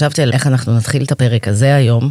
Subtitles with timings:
[0.00, 2.10] חשבתי על איך אנחנו נתחיל את הפרק הזה היום,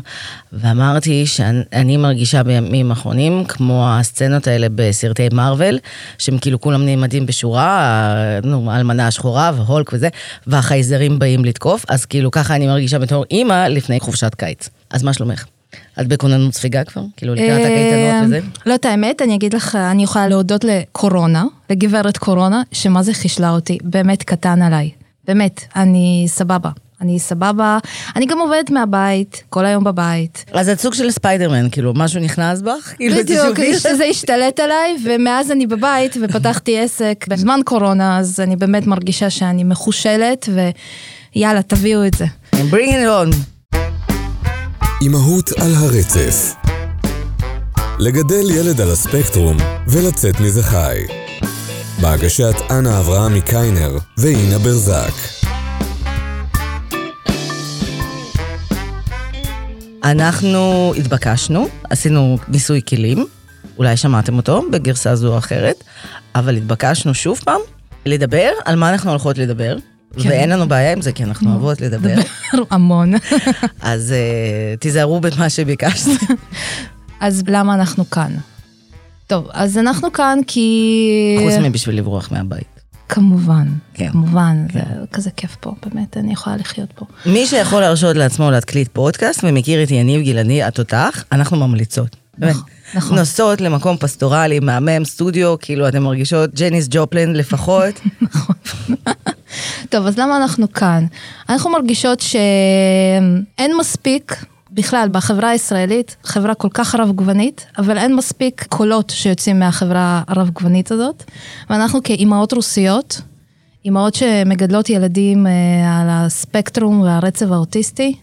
[0.54, 5.80] ואמרתי שאני מרגישה בימים האחרונים כמו הסצנות האלה בסרטי מארוול,
[6.18, 8.14] שהם כאילו כולם נעמדים בשורה,
[8.44, 10.10] נו, אלמנה השחורה והולק וזה,
[10.48, 14.70] והחייזרים באים לתקוף, אז כאילו ככה אני מרגישה בתור אימא לפני חופשת קיץ.
[14.92, 15.46] אז מה שלומך?
[16.02, 17.02] את בכוננות ספיגה כבר?
[17.18, 18.40] כאילו לקראת הקייטנות וזה?
[18.66, 23.50] לא, את האמת, אני אגיד לך, אני יכולה להודות לקורונה, לגברת קורונה, שמה זה חישלה
[23.50, 24.90] אותי, באמת קטן עליי.
[25.28, 26.70] באמת, אני סבבה.
[27.02, 27.78] אני סבבה,
[28.16, 30.46] אני גם עובדת מהבית, כל היום בבית.
[30.54, 32.94] אז את סוג של ספיידרמן, כאילו, משהו נכנס בך?
[32.98, 33.58] כאילו, בדיוק,
[33.98, 39.64] זה השתלט עליי, ומאז אני בבית ופתחתי עסק בזמן קורונה, אז אני באמת מרגישה שאני
[39.64, 40.50] מחושלת,
[41.36, 42.26] ויאללה, תביאו את זה.
[42.54, 43.36] bring it on.
[45.02, 46.54] אימהות על הרצף.
[48.00, 50.98] לגדל ילד על הספקטרום ולצאת מזה חי.
[52.02, 55.39] בהגשת אנה אברהם מקיינר ואינה ברזק.
[60.04, 63.26] אנחנו התבקשנו, עשינו ניסוי כלים,
[63.78, 65.84] אולי שמעתם אותו בגרסה זו או אחרת,
[66.36, 67.62] אבל התבקשנו שוב פעם
[68.06, 69.78] לדבר על מה אנחנו הולכות לדבר.
[70.24, 70.30] כן.
[70.30, 72.16] ואין לנו בעיה עם זה, כי אנחנו אוהבות לדבר.
[72.72, 73.14] המון.
[73.82, 76.12] אז uh, תיזהרו במה שביקשת.
[77.20, 78.32] אז למה אנחנו כאן?
[79.28, 81.38] טוב, אז אנחנו כאן כי...
[81.44, 82.79] חוץ מבשביל לברוח מהבית.
[83.10, 84.12] כמובן, כן.
[84.12, 84.80] כמובן, כן.
[85.00, 87.06] זה כזה כיף פה, באמת, אני יכולה לחיות פה.
[87.26, 92.16] מי שיכול להרשות לעצמו להקליט פודקאסט ומכיר את יניב גילני התותח, אנחנו ממליצות.
[92.38, 92.64] נכון,
[92.96, 93.18] נכון.
[93.18, 98.00] נוסעות למקום פסטורלי, מהמם, סטודיו, כאילו אתן מרגישות ג'ניס ג'ופלין לפחות.
[98.22, 98.56] נכון.
[99.90, 101.06] טוב, אז למה אנחנו כאן?
[101.50, 109.10] אנחנו מרגישות שאין מספיק בכלל, בחברה הישראלית, חברה כל כך רב-גוונית, אבל אין מספיק קולות
[109.10, 111.24] שיוצאים מהחברה הרב-גוונית הזאת.
[111.70, 113.22] ואנחנו כאימהות רוסיות,
[113.86, 115.52] אימהות שמגדלות ילדים אה,
[116.02, 118.16] על הספקטרום והרצף האוטיסטי,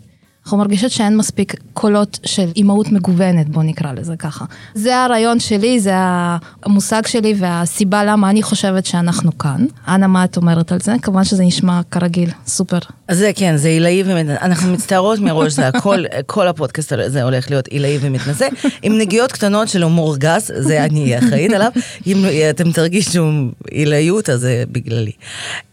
[0.47, 4.45] אנחנו מרגישות שאין מספיק קולות של אימהות מגוונת, בוא נקרא לזה ככה.
[4.75, 5.93] זה הרעיון שלי, זה
[6.65, 9.67] המושג שלי והסיבה למה אני חושבת שאנחנו כאן.
[9.89, 10.95] אנה, מה את אומרת על זה?
[11.03, 12.79] כמובן שזה נשמע כרגיל, סופר.
[13.11, 14.45] זה כן, זה עילאי ומתנשא.
[14.45, 18.49] אנחנו מצטערות מראש, זה הכל, כל הפודקאסט הזה הולך להיות עילאי ומתנשא,
[18.83, 21.71] עם נגיעות קטנות של הומור גס, זה אני אהיה אחראית עליו.
[22.07, 23.31] אם אתם תרגישו
[23.71, 25.13] עילאיות, אז זה בגללי.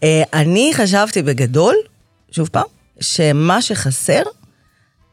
[0.02, 1.74] אה, אני חשבתי בגדול,
[2.30, 2.66] שוב פעם,
[3.00, 4.22] שמה שחסר,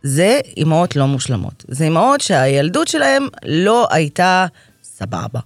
[0.04, 1.66] זה אימהות לא מושלמות.
[1.68, 4.46] זה אימהות שהילדות שלהם לא הייתה
[4.84, 5.40] סבבה.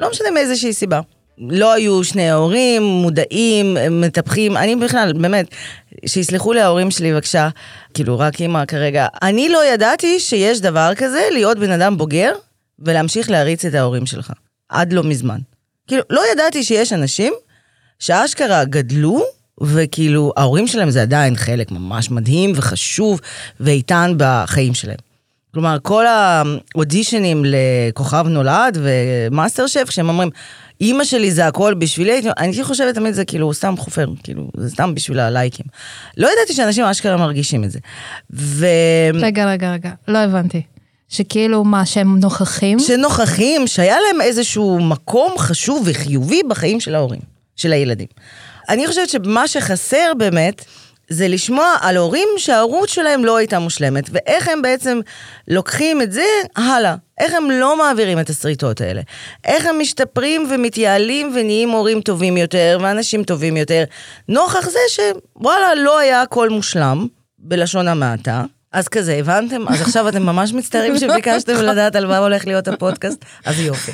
[0.00, 1.00] לא משנה מאיזושהי סיבה.
[1.38, 5.46] לא היו שני ההורים מודעים, מטפחים, אני בכלל, באמת,
[6.06, 7.48] שיסלחו לי ההורים שלי בבקשה,
[7.94, 9.06] כאילו רק אימא כרגע.
[9.22, 12.32] אני לא ידעתי שיש דבר כזה להיות בן אדם בוגר
[12.78, 14.32] ולהמשיך להריץ את ההורים שלך.
[14.68, 15.38] עד לא מזמן.
[15.86, 17.32] כאילו, לא ידעתי שיש אנשים
[17.98, 19.24] שאשכרה גדלו
[19.62, 23.20] וכאילו, ההורים שלהם זה עדיין חלק ממש מדהים וחשוב
[23.60, 24.96] ואיתן בחיים שלהם.
[25.54, 30.30] כלומר, כל האודישנים לכוכב נולד ומאסטר שף, כשהם אומרים,
[30.80, 34.94] אימא שלי זה הכל בשבילי, אני חושבת תמיד זה כאילו סתם חופר, כאילו, זה סתם
[34.94, 35.66] בשביל הלייקים.
[36.16, 37.78] לא ידעתי שאנשים אשכרה מרגישים את זה.
[38.32, 38.66] ו...
[39.14, 40.62] רגע, רגע, רגע, לא הבנתי.
[41.08, 42.78] שכאילו מה, שהם נוכחים?
[42.78, 47.20] שנוכחים, שהיה להם איזשהו מקום חשוב וחיובי בחיים של ההורים,
[47.56, 48.06] של הילדים.
[48.70, 50.64] אני חושבת שמה שחסר באמת,
[51.08, 55.00] זה לשמוע על הורים שההורות שלהם לא הייתה מושלמת, ואיך הם בעצם
[55.48, 56.26] לוקחים את זה
[56.56, 56.94] הלאה.
[57.18, 59.00] איך הם לא מעבירים את השריטות האלה.
[59.44, 63.84] איך הם משתפרים ומתייעלים ונהיים הורים טובים יותר ואנשים טובים יותר,
[64.28, 67.06] נוכח זה שוואלה, לא היה הכל מושלם,
[67.38, 68.44] בלשון המעטה.
[68.72, 69.68] אז כזה, הבנתם?
[69.68, 73.24] אז עכשיו אתם ממש מצטערים שביקשתם לדעת על מה הולך להיות הפודקאסט?
[73.44, 73.92] אז יופי.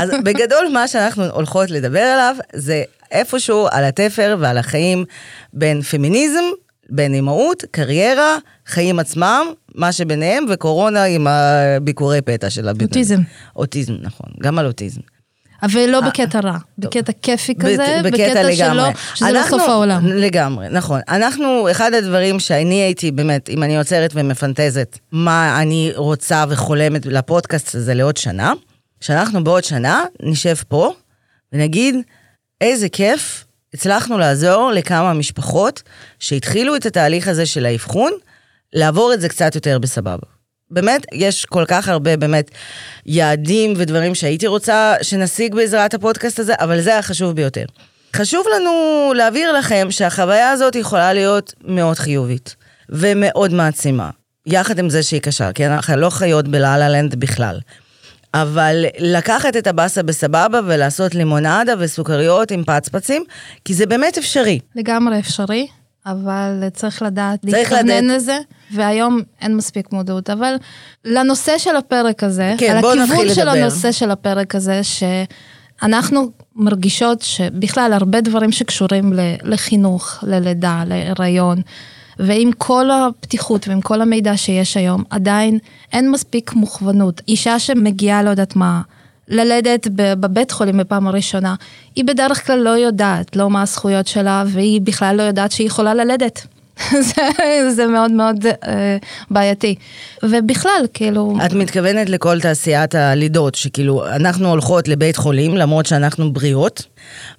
[0.00, 5.04] אז בגדול, מה שאנחנו הולכות לדבר עליו זה איפשהו על התפר ועל החיים
[5.52, 6.44] בין פמיניזם,
[6.90, 12.84] בין אימהות, קריירה, חיים עצמם, מה שביניהם, וקורונה עם הביקורי פתע של הבן.
[12.84, 13.20] אוטיזם.
[13.56, 15.00] אוטיזם, נכון, גם על אוטיזם.
[15.62, 20.06] אבל לא אה, בקטע רע, בקטע כיפי כזה, בקטע שלא, שזה לא סוף העולם.
[20.06, 21.00] לגמרי, נכון.
[21.08, 27.74] אנחנו, אחד הדברים שאני הייתי, באמת, אם אני עוצרת ומפנטזת, מה אני רוצה וחולמת לפודקאסט
[27.74, 28.52] הזה לעוד שנה,
[29.00, 30.92] שאנחנו בעוד שנה נשב פה
[31.52, 31.94] ונגיד,
[32.60, 33.44] איזה כיף,
[33.74, 35.82] הצלחנו לעזור לכמה משפחות
[36.18, 38.12] שהתחילו את התהליך הזה של האבחון,
[38.72, 40.26] לעבור את זה קצת יותר בסבבה.
[40.72, 42.50] באמת, יש כל כך הרבה באמת
[43.06, 47.64] יעדים ודברים שהייתי רוצה שנשיג בעזרת הפודקאסט הזה, אבל זה החשוב ביותר.
[48.16, 48.70] חשוב לנו
[49.16, 52.56] להבהיר לכם שהחוויה הזאת יכולה להיות מאוד חיובית
[52.88, 54.10] ומאוד מעצימה.
[54.46, 57.58] יחד עם זה שהיא קשה, כי אנחנו לא חיות בלה לנד בכלל.
[58.34, 63.24] אבל לקחת את הבאסה בסבבה ולעשות לימונדה וסוכריות עם פצפצים,
[63.64, 64.58] כי זה באמת אפשרי.
[64.76, 65.66] לגמרי אפשרי.
[66.06, 68.16] אבל צריך לדעת צריך להתכוונן לדעת.
[68.16, 68.38] לזה,
[68.74, 70.30] והיום אין מספיק מודעות.
[70.30, 70.54] אבל
[71.04, 73.50] לנושא של הפרק הזה, כן, על הכיוון של לדבר.
[73.50, 79.12] הנושא של הפרק הזה, שאנחנו מרגישות שבכלל הרבה דברים שקשורים
[79.42, 81.60] לחינוך, ללידה, להיריון,
[82.18, 85.58] ועם כל הפתיחות ועם כל המידע שיש היום, עדיין
[85.92, 87.20] אין מספיק מוכוונות.
[87.28, 88.80] אישה שמגיעה, לא יודעת מה,
[89.32, 91.54] ללדת בבית חולים בפעם הראשונה,
[91.96, 95.94] היא בדרך כלל לא יודעת לא מה הזכויות שלה, והיא בכלל לא יודעת שהיא יכולה
[95.94, 96.46] ללדת.
[97.76, 98.96] זה, מאוד מאוד אה,
[99.30, 99.74] בעייתי.
[100.22, 106.82] ובכלל, כאילו, את מתכוונת לכל תעשיית הלידות, שכאילו אנחנו הולכות לבית חולים למרות שאנחנו בריאות,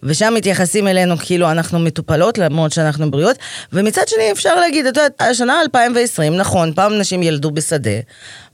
[0.04, 3.38] ושם מתייחסים אלינו כאילו אנחנו מטופלות למרות שאנחנו בריאות,
[3.74, 8.00] ומצד שני אפשר להגיד, את יודעת, השנה 2020, נכון, פעם נשים ילדו בשדה,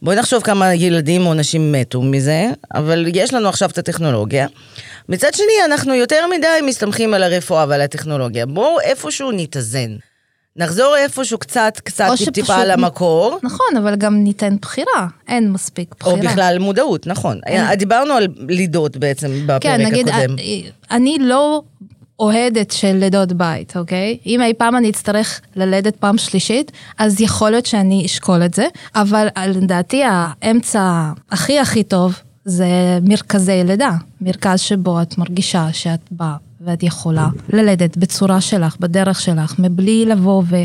[0.01, 4.47] בואי נחשוב כמה ילדים או נשים מתו מזה, אבל יש לנו עכשיו את הטכנולוגיה.
[5.09, 8.45] מצד שני, אנחנו יותר מדי מסתמכים על הרפואה ועל הטכנולוגיה.
[8.45, 10.08] בואו איפשהו נתאזן.
[10.55, 13.39] נחזור איפשהו קצת, קצת או טיפ-טיפה שפשוט- על המקור.
[13.43, 16.15] נכון, אבל גם ניתן בחירה, אין מספיק בחירה.
[16.15, 17.39] או בכלל מודעות, נכון.
[17.77, 20.35] דיברנו על לידות בעצם בפרק כן, נגיד, הקודם.
[20.39, 21.61] אה, אני לא
[22.19, 24.17] אוהדת של לידות בית, אוקיי?
[24.25, 28.67] אם אי פעם אני אצטרך ללדת פעם שלישית, אז יכול להיות שאני אשקול את זה,
[28.95, 32.67] אבל אה, לדעתי האמצע הכי הכי טוב זה
[33.01, 33.91] מרכזי לידה.
[34.21, 40.43] מרכז שבו את מרגישה שאת באה ואת יכולה ללדת בצורה שלך, בדרך שלך, מבלי לבוא
[40.49, 40.55] ו...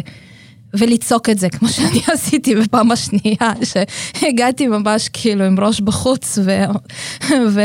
[0.79, 6.65] ולצעוק את זה, כמו שאני עשיתי בפעם השנייה, שהגעתי ממש כאילו עם ראש בחוץ, ו...
[7.49, 7.61] ו...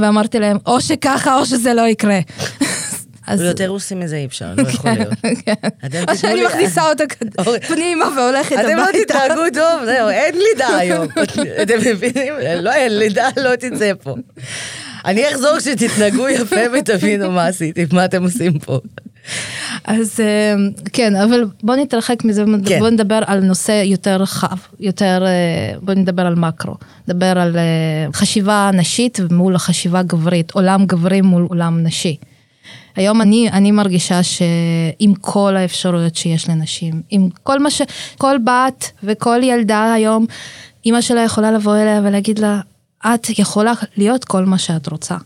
[0.00, 2.20] ואמרתי להם, או שככה או שזה לא יקרה.
[3.26, 3.40] אז...
[3.40, 5.14] יותר רוסים מזה אי אפשר, לא יכול להיות.
[5.44, 6.02] כן.
[6.08, 7.04] או שאני מכניסה אותו
[7.38, 7.60] אוקיי.
[7.60, 8.68] פנימה והולכת הביתה.
[8.68, 11.06] אתם לא תתנהגו טוב, זהו, אין לידה היום.
[11.62, 12.34] אתם מבינים?
[12.60, 14.14] לא, אין לידה, לא תצא פה.
[15.04, 18.78] אני אחזור כשתתנהגו יפה ותבינו מה עשיתי, מה אתם עושים פה.
[19.84, 20.54] אז אה,
[20.92, 22.78] כן, אבל בוא נתרחק מזה, כן.
[22.78, 26.74] בוא נדבר על נושא יותר רחב, יותר, אה, בוא נדבר על מקרו,
[27.08, 32.16] נדבר על אה, חשיבה נשית מול החשיבה גברית, עולם גברי מול עולם נשי.
[32.96, 37.82] היום אני, אני מרגישה שעם כל האפשרויות שיש לנשים, עם כל מה ש...
[38.18, 40.26] כל בת וכל ילדה היום,
[40.86, 42.60] אימא שלה יכולה לבוא אליה ולהגיד לה,
[43.06, 45.16] את יכולה להיות כל מה שאת רוצה.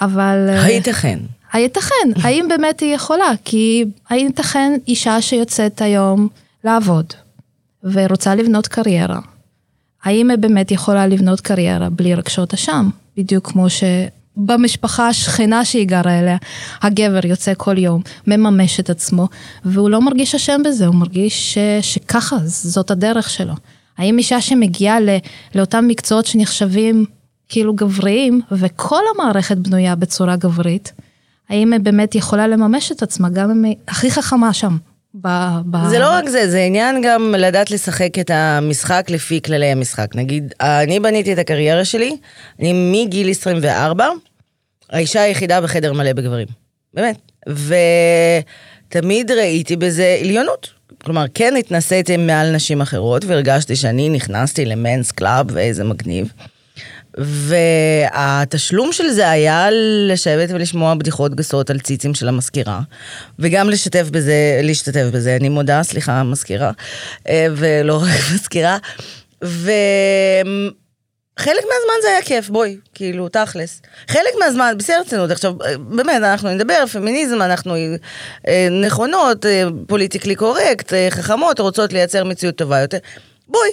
[0.00, 0.46] אבל...
[0.48, 1.18] אה, הייתכן.
[1.52, 3.30] הייתכן, האם באמת היא יכולה?
[3.44, 6.28] כי הייתכן אישה שיוצאת היום
[6.64, 7.12] לעבוד
[7.82, 9.20] ורוצה לבנות קריירה,
[10.04, 12.88] האם היא באמת יכולה לבנות קריירה בלי רגשות אשם?
[13.16, 16.36] בדיוק כמו שבמשפחה השכנה שהיא גרה אליה,
[16.82, 19.28] הגבר יוצא כל יום, מממש את עצמו,
[19.64, 21.58] והוא לא מרגיש אשם בזה, הוא מרגיש ש...
[21.80, 23.54] שככה, זאת הדרך שלו.
[23.98, 25.08] האם אישה שמגיעה ל...
[25.54, 27.04] לאותם מקצועות שנחשבים
[27.48, 30.92] כאילו גבריים, וכל המערכת בנויה בצורה גברית,
[31.48, 34.76] האם היא באמת יכולה לממש את עצמה, גם אם היא הכי חכמה שם.
[35.20, 35.28] ב,
[35.70, 35.88] ב...
[35.88, 40.10] זה לא רק זה, זה עניין גם לדעת לשחק את המשחק לפי כללי המשחק.
[40.14, 42.16] נגיד, אני בניתי את הקריירה שלי,
[42.60, 44.08] אני מגיל 24,
[44.90, 46.46] האישה היחידה בחדר מלא בגברים.
[46.94, 47.18] באמת.
[48.88, 50.68] ותמיד ראיתי בזה עליונות.
[51.04, 56.32] כלומר, כן התנשאתי מעל נשים אחרות, והרגשתי שאני נכנסתי ל men's club, ואיזה מגניב.
[57.18, 59.68] והתשלום של זה היה
[60.08, 62.80] לשבת ולשמוע בדיחות גסות על ציצים של המזכירה,
[63.38, 66.72] וגם לשתף בזה, להשתתף בזה, אני מודה, סליחה, מזכירה,
[67.28, 68.78] אה, ולא רק מזכירה.
[71.38, 73.82] וחלק מהזמן זה היה כיף, בואי, כאילו, תכלס.
[74.08, 77.74] חלק מהזמן, בשיא הרצינות, עכשיו, אה, באמת, אנחנו נדבר, פמיניזם, אנחנו
[78.48, 82.98] אה, נכונות, אה, פוליטיקלי קורקט, אה, חכמות, רוצות לייצר מציאות טובה יותר.
[83.48, 83.70] בואי,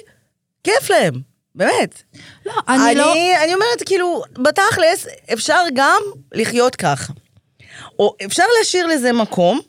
[0.64, 1.14] כיף להם,
[1.56, 2.04] באמת.
[2.46, 3.14] לא, אני, אני, לא...
[3.44, 6.02] אני אומרת, כאילו, בתכלס, אפשר גם
[6.34, 7.14] לחיות ככה.
[8.00, 9.60] או אפשר להשאיר לזה מקום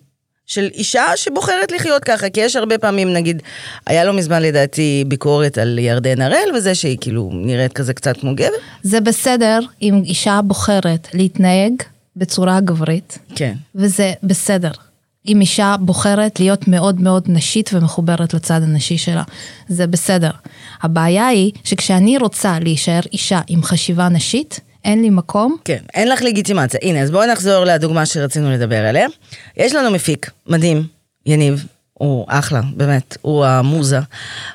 [0.47, 3.43] של אישה שבוחרת לחיות ככה, כי יש הרבה פעמים, נגיד,
[3.87, 8.35] היה לא מזמן לדעתי ביקורת על ירדן הראל, וזה שהיא כאילו נראית כזה קצת כמו
[8.35, 8.47] גבר.
[8.83, 11.73] זה בסדר אם אישה בוחרת להתנהג
[12.17, 13.55] בצורה גברית, כן.
[13.75, 14.71] וזה בסדר.
[15.29, 19.23] אם אישה בוחרת להיות מאוד מאוד נשית ומחוברת לצד הנשי שלה,
[19.69, 20.31] זה בסדר.
[20.83, 25.57] הבעיה היא שכשאני רוצה להישאר אישה עם חשיבה נשית, אין לי מקום.
[25.65, 26.81] כן, אין לך לגיטימציה.
[26.83, 29.07] הנה, אז בואי נחזור לדוגמה שרצינו לדבר עליה.
[29.57, 30.87] יש לנו מפיק מדהים,
[31.27, 33.99] יניב, הוא אחלה, באמת, הוא המוזה.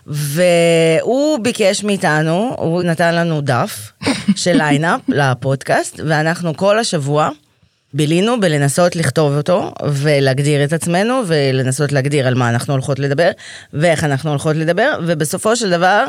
[0.08, 3.92] והוא ביקש מאיתנו, הוא נתן לנו דף
[4.36, 7.30] של ליינאפ לפודקאסט, ואנחנו כל השבוע
[7.94, 13.32] בילינו בלנסות לכתוב אותו, ולהגדיר את עצמנו, ולנסות להגדיר על מה אנחנו הולכות לדבר,
[13.74, 16.06] ואיך אנחנו הולכות לדבר, ובסופו של דבר,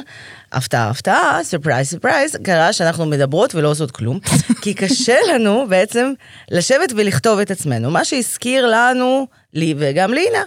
[0.52, 4.18] הפתעה, הפתעה, surprise, surprise, קרה שאנחנו מדברות ולא עושות כלום,
[4.62, 6.12] כי קשה לנו בעצם
[6.50, 7.90] לשבת ולכתוב את עצמנו.
[7.90, 10.42] מה שהזכיר לנו, לי וגם לינה,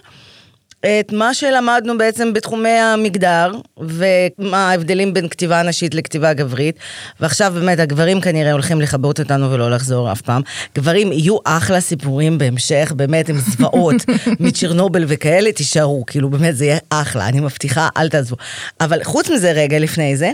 [0.85, 6.75] את מה שלמדנו בעצם בתחומי המגדר, ומה ההבדלים בין כתיבה נשית לכתיבה גברית,
[7.19, 10.41] ועכשיו באמת הגברים כנראה הולכים לכבות אותנו ולא לחזור אף פעם.
[10.75, 13.95] גברים יהיו אחלה סיפורים בהמשך, באמת עם זוועות
[14.39, 18.35] מצ'רנובל וכאלה, תישארו, כאילו באמת זה יהיה אחלה, אני מבטיחה, אל תעזבו.
[18.81, 20.31] אבל חוץ מזה רגע לפני זה,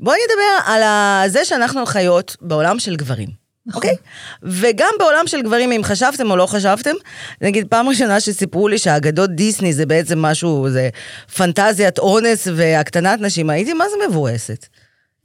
[0.00, 0.82] בואי נדבר על
[1.28, 3.45] זה שאנחנו חיות בעולם של גברים.
[3.66, 3.82] נכון.
[3.82, 3.96] אוקיי?
[4.42, 6.94] וגם בעולם של גברים, אם חשבתם או לא חשבתם,
[7.40, 10.88] נגיד פעם ראשונה שסיפרו לי שהאגדות דיסני זה בעצם משהו, זה
[11.36, 14.66] פנטזיית אונס והקטנת נשים, הייתי מה זה מבואסת.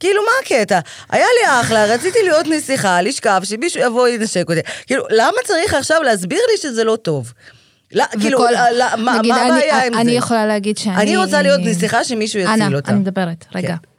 [0.00, 0.78] כאילו, מה הקטע?
[1.10, 4.60] היה לי אחלה, רציתי להיות נסיכה, לשכב, שמישהו יבוא ינשק אותי.
[4.86, 7.32] כאילו, למה צריך עכשיו להסביר לי שזה לא טוב?
[7.92, 10.00] לא, כאילו, וכל- לא, מה נגיד, מה אני- הבעיה עם זה?
[10.00, 10.96] אני יכולה להגיד שאני...
[10.96, 12.90] אני רוצה להיות נסיכה שמישהו יציל אנה, אותה.
[12.90, 13.68] אני מדברת, רגע.
[13.68, 13.91] כן.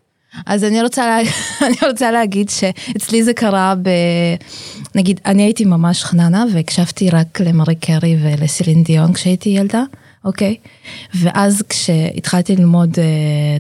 [0.46, 1.18] אז אני רוצה, לה...
[1.68, 3.90] אני רוצה להגיד שאצלי זה קרה ב...
[4.96, 9.84] נגיד, אני הייתי ממש חננה והקשבתי רק למרי קרי ולסילין דיון כשהייתי ילדה,
[10.26, 10.56] אוקיי?
[11.22, 13.04] ואז כשהתחלתי ללמוד אה,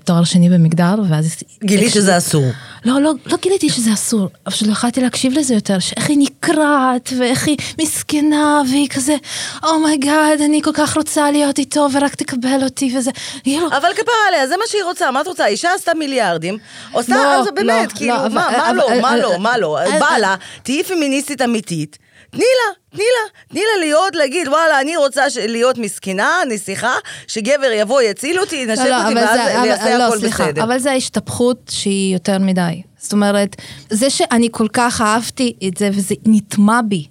[0.05, 1.35] תואר שני במגדר, ואז...
[1.63, 2.45] גילי שזה אסור.
[2.85, 7.13] לא, לא, לא גיליתי שזה אסור, פשוט לא יכולתי להקשיב לזה יותר, שאיך היא נקרעת,
[7.19, 9.15] ואיך היא מסכנה, והיא כזה,
[9.63, 13.11] oh my God, אני כל כך רוצה להיות איתו, ורק תקבל אותי, וזה,
[13.47, 15.45] אבל כפרה עליה, זה מה שהיא רוצה, מה את רוצה?
[15.45, 16.57] אישה עשתה מיליארדים,
[16.91, 19.39] עושה, לא, אז באמת, לא, כאילו, לא, מה אבל- מה אבל- לא, מה אבל- לא,
[19.39, 21.97] מה לא, אבל- בא לה, תהיי פמיניסטית אמיתית,
[22.33, 26.93] תני לה, תני לה, תני לה להיות, להגיד, וואלה, אני רוצה ש- להיות מסכנה, נסיכה,
[27.27, 30.43] שגבר יבוא, יציל אותי, ינשק לא, לא, אותי, ואז זה, אבל, יעשה לא, הכל סליחה,
[30.45, 30.63] בסדר.
[30.63, 32.81] אבל זה ההשתפכות שהיא יותר מדי.
[32.97, 33.55] זאת אומרת,
[33.89, 37.07] זה שאני כל כך אהבתי את זה, וזה נטמע בי,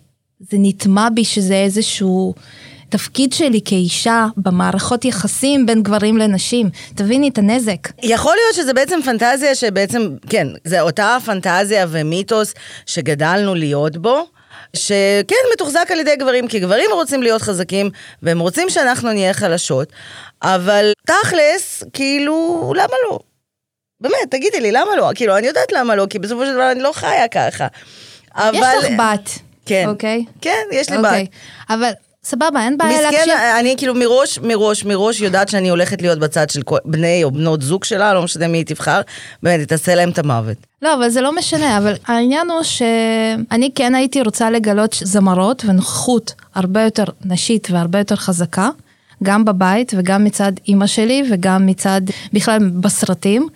[0.51, 2.35] זה נטמע בי שזה איזשהו
[2.89, 6.71] תפקיד שלי כאישה במערכות יחסים בין גברים לנשים.
[6.95, 7.89] תביני את הנזק.
[8.03, 12.55] יכול להיות שזה בעצם פנטזיה שבעצם, כן, זה אותה פנטזיה ומיתוס
[12.87, 14.27] שגדלנו להיות בו.
[14.77, 17.91] שכן מתוחזק על ידי גברים, כי גברים רוצים להיות חזקים,
[18.23, 19.93] והם רוצים שאנחנו נהיה חלשות,
[20.43, 23.19] אבל תכלס, כאילו, למה לא?
[24.01, 25.11] באמת, תגידי לי, למה לא?
[25.15, 27.67] כאילו, אני יודעת למה לא, כי בסופו של דבר אני לא חיה ככה.
[28.35, 28.55] אבל...
[28.55, 29.31] יש לך בת,
[29.67, 29.85] כן.
[29.89, 30.25] אוקיי?
[30.41, 31.23] כן, יש לי אוקיי.
[31.23, 31.29] בת.
[31.71, 31.93] אבל
[32.25, 33.21] סבבה, אין בעיה להקשיב.
[33.21, 37.63] מסכן, אני כאילו מראש, מראש, מראש יודעת שאני הולכת להיות בצד של בני או בנות
[37.63, 39.01] זוג שלה, לא משנה מי היא תבחר,
[39.43, 40.57] באמת, היא תעשה להם את המוות.
[40.83, 46.35] לא, אבל זה לא משנה, אבל העניין הוא שאני כן הייתי רוצה לגלות זמרות ונוכחות
[46.55, 48.71] הרבה יותר נשית והרבה יותר חזקה,
[49.23, 52.01] גם בבית וגם מצד אימא שלי וגם מצד,
[52.33, 53.49] בכלל בסרטים,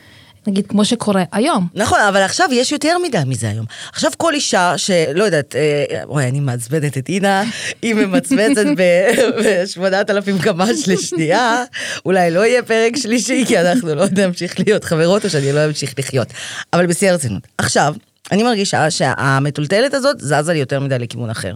[0.46, 1.68] נגיד כמו שקורה היום.
[1.74, 3.66] נכון, אבל עכשיו יש יותר מדי מזה היום.
[3.92, 7.42] עכשיו כל אישה שלא יודעת, אה, וואי, אני מעצבנת את אינה,
[7.82, 11.64] היא ממצמצת ב-8,000 קמ"ש לשנייה,
[12.04, 15.94] אולי לא יהיה פרק שלישי, כי אנחנו לא נמשיך להיות חברות, או שאני לא אמשיך
[15.98, 16.28] לחיות.
[16.72, 17.42] אבל בשיא הרצינות.
[17.58, 17.94] עכשיו,
[18.32, 21.52] אני מרגישה שהמטולטלת הזאת זזה לי יותר מדי לכיוון אחר.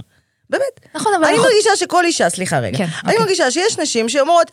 [0.51, 0.63] באמת.
[0.95, 3.19] נכון, אבל אני אנחנו- מרגישה שכל אישה, סליחה רגע, כן, אני אוקיי.
[3.19, 4.51] מרגישה שיש נשים שאומרות,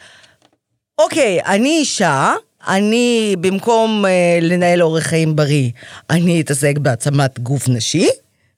[0.97, 2.33] אוקיי, אני אישה,
[2.67, 5.69] אני במקום אה, לנהל אורח חיים בריא,
[6.09, 8.09] אני אתעסק בהעצמת גוף נשי,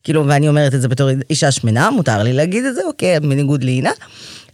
[0.04, 3.64] כאילו, ואני אומרת את זה בתור אישה שמנה, מותר לי להגיד את זה, אוקיי, בניגוד
[3.64, 3.92] לאינה.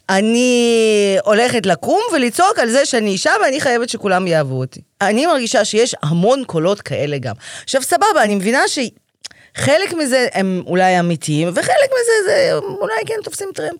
[0.09, 4.81] אני הולכת לקום ולצעוק על זה שאני אישה ואני חייבת שכולם יאהבו אותי.
[5.01, 7.35] אני מרגישה שיש המון קולות כאלה גם.
[7.63, 13.49] עכשיו, סבבה, אני מבינה שחלק מזה הם אולי אמיתיים, וחלק מזה זה אולי כן תופסים
[13.55, 13.79] טרמפ.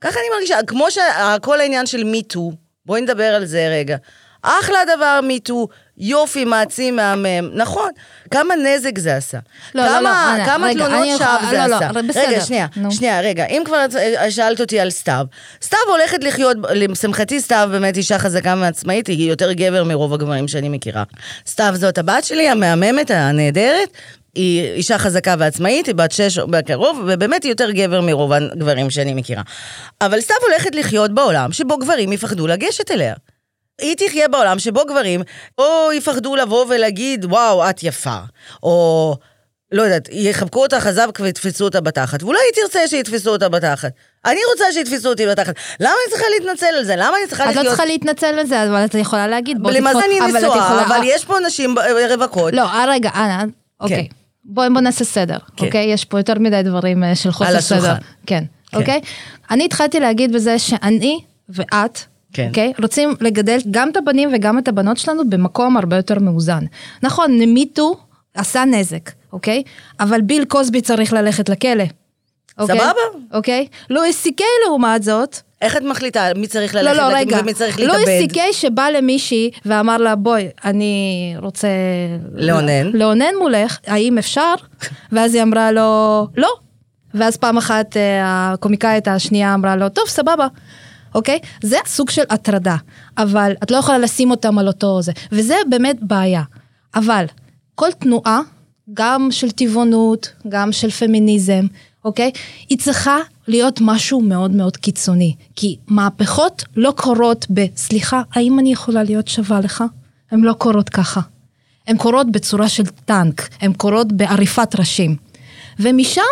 [0.00, 2.52] ככה אני מרגישה, כמו שכל העניין של מיטו,
[2.86, 3.96] בואי נדבר על זה רגע.
[4.44, 7.90] אחלה דבר מיטו, יופי, מעצים, מהמם, נכון.
[8.30, 9.38] כמה נזק זה עשה.
[9.74, 11.92] לא, לא, כמה, לא, אנה, כמה רגע, תלונות שווא יכולה- זה לא, לא, עשה.
[12.08, 12.90] בסדר, רגע, שנייה, נו.
[12.92, 13.44] שנייה, רגע.
[13.46, 13.92] אם כבר את-
[14.32, 15.26] שאלת אותי על סתיו,
[15.62, 20.68] סתיו הולכת לחיות, לשמחתי סתיו באמת אישה חזקה ועצמאית, היא יותר גבר מרוב הגברים שאני
[20.68, 21.02] מכירה.
[21.46, 23.88] סתיו זאת הבת שלי, המהממת, הנהדרת.
[24.34, 29.14] היא אישה חזקה ועצמאית, היא בת שש בקרוב, ובאמת היא יותר גבר מרוב הגברים שאני
[29.14, 29.42] מכירה.
[30.00, 33.14] אבל סתיו הולכת לחיות בעולם שבו גברים יפחדו לגשת אליה.
[33.80, 35.22] היא תחיה בעולם שבו גברים
[35.58, 38.18] או יפחדו לבוא ולהגיד, וואו, את יפה,
[38.62, 39.16] או
[39.72, 43.92] לא יודעת, יחבקו אותה חזק ויתפסו אותה בתחת, ואולי היא תרצה שיתפסו אותה בתחת.
[44.26, 45.54] אני רוצה שיתפסו אותי בתחת.
[45.80, 46.96] למה אני צריכה להתנצל על זה?
[46.96, 47.64] למה אני צריכה את לחיות...
[47.64, 50.58] לא צריכה להתנצל על זה, אבל את יכולה להגיד, בוא תתפוס- אני אבל את נשואה,
[50.58, 51.78] יכולה- אבל יש פה נשים ב-
[52.10, 52.52] רווקות.
[52.52, 53.44] לא, אה, רגע, אנה,
[53.80, 54.08] אוקיי.
[54.44, 55.66] בואי בוא נעשה סדר, כן.
[55.66, 55.84] אוקיי?
[55.92, 57.82] יש פה יותר מדי דברים אה, של על חוסר השולחן.
[57.82, 57.94] סדר.
[58.26, 58.76] כן, כן.
[58.78, 59.00] אוקיי?
[59.50, 61.98] אני התחלתי להגיד בזה שאני ואת,
[62.34, 62.48] כן.
[62.48, 62.72] אוקיי?
[62.82, 66.64] רוצים לגדל גם את הבנים וגם את הבנות שלנו במקום הרבה יותר מאוזן.
[67.02, 67.96] נכון, מיטו
[68.34, 69.62] עשה נזק, אוקיי?
[70.00, 71.84] אבל ביל קוסבי צריך ללכת לכלא.
[72.58, 72.78] אוקיי?
[72.78, 73.00] סבבה.
[73.32, 73.66] אוקיי?
[73.90, 77.38] לואיס סי-קיי לעומת זאת, איך את מחליטה מי צריך לא, ללכת לא, לכלא רגע.
[77.40, 78.18] ומי צריך לואיס להתאבד?
[78.18, 81.68] סי-קיי שבא למישהי ואמר לה, בואי, אני רוצה...
[82.34, 82.90] לאונן.
[82.92, 84.54] לאונן מולך, האם אפשר?
[85.12, 86.48] ואז היא אמרה לו, לא.
[87.14, 90.46] ואז פעם אחת אה, הקומיקאית השנייה אמרה לו, טוב, סבבה.
[91.14, 91.38] אוקיי?
[91.62, 92.76] זה סוג של הטרדה,
[93.18, 96.42] אבל את לא יכולה לשים אותם על אותו זה, וזה באמת בעיה.
[96.94, 97.24] אבל
[97.74, 98.40] כל תנועה,
[98.94, 101.66] גם של טבעונות, גם של פמיניזם,
[102.04, 102.30] אוקיי?
[102.68, 103.18] היא צריכה
[103.48, 105.34] להיות משהו מאוד מאוד קיצוני.
[105.56, 109.84] כי מהפכות לא קורות ב, סליחה, האם אני יכולה להיות שווה לך?
[110.30, 111.20] הן לא קורות ככה.
[111.86, 115.16] הן קורות בצורה של טנק, הן קורות בעריפת ראשים.
[115.80, 116.22] ומשם,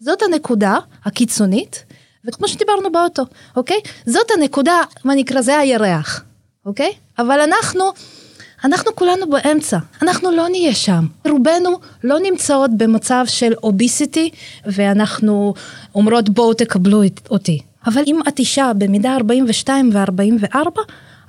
[0.00, 1.84] זאת הנקודה הקיצונית,
[2.28, 3.22] וכמו שדיברנו באוטו,
[3.56, 3.80] אוקיי?
[4.06, 6.24] זאת הנקודה, מה נקרא, זה הירח,
[6.66, 6.92] אוקיי?
[7.18, 7.84] אבל אנחנו,
[8.64, 11.06] אנחנו כולנו באמצע, אנחנו לא נהיה שם.
[11.28, 14.30] רובנו לא נמצאות במצב של אוביסיטי,
[14.66, 15.54] ואנחנו
[15.94, 17.58] אומרות בואו תקבלו אותי.
[17.86, 20.80] אבל אם את אישה במידה 42 ו-44,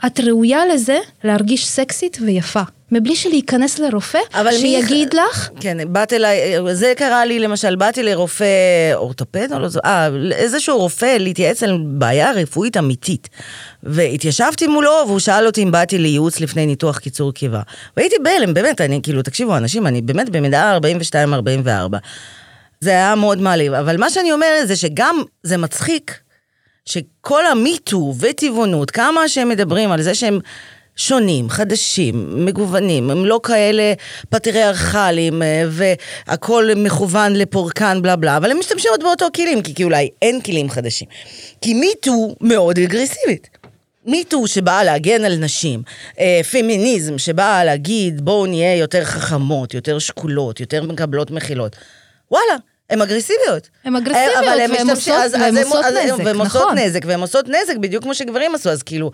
[0.06, 2.62] את ראויה לזה להרגיש סקסית ויפה.
[2.94, 4.20] מבלי שלהיכנס לרופא,
[4.52, 5.20] שיגיד מי...
[5.30, 5.50] לך...
[5.60, 8.46] כן, באת אליי, זה קרה לי למשל, באתי לרופא
[8.94, 13.30] אורתופד, או לא זו, אה, איזשהו רופא להתייעץ על בעיה רפואית אמיתית.
[13.84, 17.62] והתיישבתי מולו, והוא שאל אותי אם באתי לייעוץ לפני ניתוח קיצור קיבה.
[17.98, 21.98] והייתי בהלם, באמת, אני, כאילו, תקשיבו, אנשים, אני באמת במידה 42-44.
[22.80, 26.20] זה היה מאוד מעליב, אבל מה שאני אומרת זה שגם זה מצחיק
[26.86, 30.40] שכל המיטו וטבעונות, כמה שהם מדברים על זה שהם
[30.96, 33.94] שונים, חדשים, מגוונים, הם לא כאלה
[34.30, 39.84] פטריארכליים אה, והכל מכוון לפורקן בלה בלה, אבל הם משתמשים עוד באותו כלים, כי, כי
[39.84, 41.08] אולי אין כלים חדשים.
[41.62, 43.50] כי מיטו מאוד אגרסיבית.
[44.06, 45.82] מיטו שבאה להגן על נשים,
[46.20, 51.76] אה, פמיניזם שבאה להגיד בואו נהיה יותר חכמות, יותר שקולות, יותר מקבלות מחילות.
[52.32, 52.56] וואלה,
[52.90, 53.70] הן אגרסיביות.
[53.84, 56.62] הן אגרסיביות, והן עושות, אז, והן עושות אז, נזק, והן נכון.
[56.62, 59.12] עושות נזק, והן עושות נזק בדיוק כמו שגברים עשו, אז כאילו,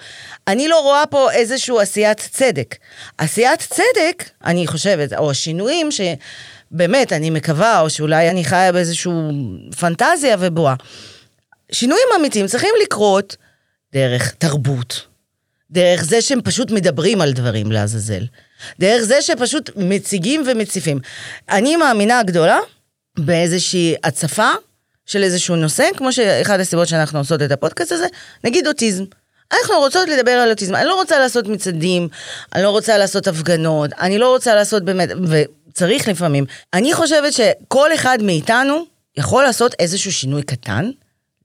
[0.48, 2.76] אני לא רואה פה איזושהי עשיית צדק.
[3.18, 9.12] עשיית צדק, אני חושבת, או שינויים שבאמת, אני מקווה, או שאולי אני חיה באיזושהי
[9.80, 10.76] פנטזיה ובועה.
[11.72, 13.36] שינויים אמיתיים צריכים לקרות
[13.94, 15.06] דרך תרבות,
[15.72, 18.24] דרך זה שהם פשוט מדברים על דברים לעזאזל,
[18.80, 21.00] דרך זה שפשוט מציגים ומציפים.
[21.50, 22.60] אני מאמינה גדולה,
[23.26, 24.52] באיזושהי הצפה
[25.06, 28.08] של איזשהו נושא, כמו שאחד הסיבות שאנחנו עושות את הפודקאסט הזה,
[28.44, 29.04] נגיד אוטיזם.
[29.54, 32.08] אנחנו רוצות לדבר על אוטיזם, אני לא רוצה לעשות מצעדים,
[32.56, 36.46] אני לא רוצה לעשות הפגנות, אני לא רוצה לעשות באמת, וצריך לפעמים.
[36.74, 38.86] אני חושבת שכל אחד מאיתנו
[39.18, 40.90] יכול לעשות איזשהו שינוי קטן,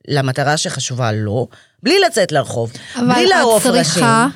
[0.08, 1.48] למטרה שחשובה לו,
[1.82, 3.72] בלי לצאת לרחוב, בלי לערוף ראשים.
[3.72, 4.28] אבל את צריכה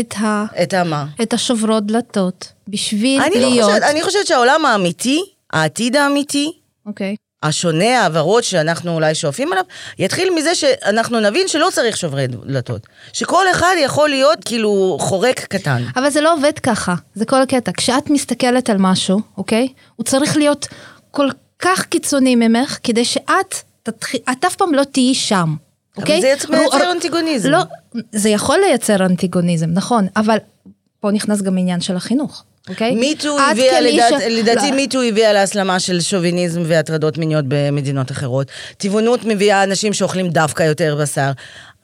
[0.00, 0.44] את ה...
[0.62, 1.06] את המה?
[1.22, 3.56] את השוברות דלתות, בשביל אני להיות...
[3.58, 6.52] לא חושבת, אני חושבת שהעולם האמיתי, העתיד האמיתי,
[6.86, 7.16] אוקיי.
[7.42, 9.64] השונה, העברות שאנחנו אולי שואפים עליו,
[9.98, 12.86] יתחיל מזה שאנחנו נבין שלא צריך שוברי דלתות.
[13.12, 15.82] שכל אחד יכול להיות כאילו חורק קטן.
[15.96, 17.72] אבל זה לא עובד ככה, זה כל הקטע.
[17.76, 19.68] כשאת מסתכלת על משהו, אוקיי?
[19.96, 20.66] הוא צריך להיות
[21.10, 25.54] כל כך קיצוני ממך, כדי שאת, תתחיל, את אף פעם לא תהיי שם.
[25.96, 26.18] אוקיי?
[26.18, 27.50] אבל זה מייצר אנטיגוניזם.
[27.50, 27.58] לא,
[28.12, 30.36] זה יכול לייצר אנטיגוניזם, נכון, אבל
[31.00, 32.44] פה נכנס גם עניין של החינוך.
[32.70, 32.94] אוקיי?
[32.94, 34.76] מיטו הביאה, לדעת, לדעתי לא.
[34.76, 38.46] מיטו הביאה להסלמה של שוביניזם והטרדות מיניות במדינות אחרות.
[38.78, 41.30] טבעונות מביאה אנשים שאוכלים דווקא יותר בשר.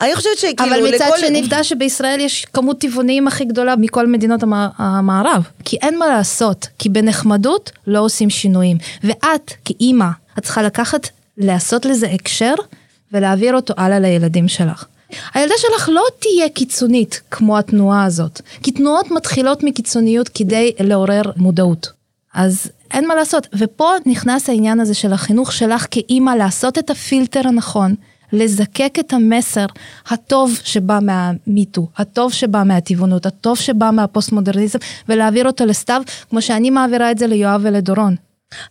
[0.00, 1.18] אני חושבת שכאילו אבל מצד לכל...
[1.18, 4.40] שני, עובדה שבישראל יש כמות טבעונים הכי גדולה מכל מדינות
[4.78, 5.42] המערב.
[5.64, 8.78] כי אין מה לעשות, כי בנחמדות לא עושים שינויים.
[9.04, 12.54] ואת, כאימא, את צריכה לקחת, לעשות לזה הקשר
[13.12, 14.84] ולהעביר אותו הלאה לילדים שלך.
[15.34, 21.92] הילדה שלך לא תהיה קיצונית כמו התנועה הזאת, כי תנועות מתחילות מקיצוניות כדי לעורר מודעות.
[22.34, 27.48] אז אין מה לעשות, ופה נכנס העניין הזה של החינוך שלך כאימא לעשות את הפילטר
[27.48, 27.94] הנכון,
[28.32, 29.66] לזקק את המסר
[30.06, 37.10] הטוב שבא מהמיטו, הטוב שבא מהטבעונות, הטוב שבא מהפוסט-מודרניזם, ולהעביר אותו לסתיו, כמו שאני מעבירה
[37.10, 38.16] את זה ליואב ולדורון.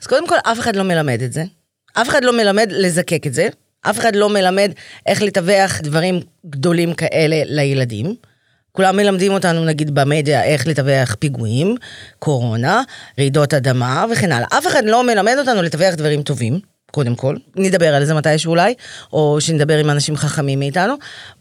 [0.02, 1.44] אז קודם כל, אף אחד לא מלמד את זה.
[1.94, 3.48] אף אחד לא מלמד לזקק את זה.
[3.90, 4.72] אף אחד לא מלמד
[5.06, 6.20] איך לתווך דברים
[6.50, 8.16] גדולים כאלה לילדים.
[8.72, 11.76] כולם מלמדים אותנו, נגיד, במדיה, איך לתווך פיגועים,
[12.20, 12.82] קורונה,
[13.20, 14.48] רעידות אדמה וכן הלאה.
[14.58, 16.60] אף אחד לא מלמד אותנו לתווך דברים טובים,
[16.92, 17.36] קודם כל.
[17.56, 18.74] נדבר על זה מתישהו אולי,
[19.14, 20.94] או שנדבר עם אנשים חכמים מאיתנו.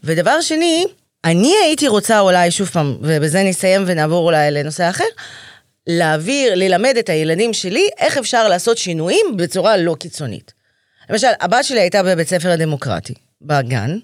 [0.03, 0.85] ודבר שני,
[1.25, 5.03] אני הייתי רוצה אולי, שוב פעם, ובזה נסיים ונעבור אולי לנושא אחר,
[5.87, 10.54] להעביר, ללמד את הילדים שלי איך אפשר לעשות שינויים בצורה לא קיצונית.
[11.09, 13.97] למשל, הבת שלי הייתה בבית ספר הדמוקרטי, בגן,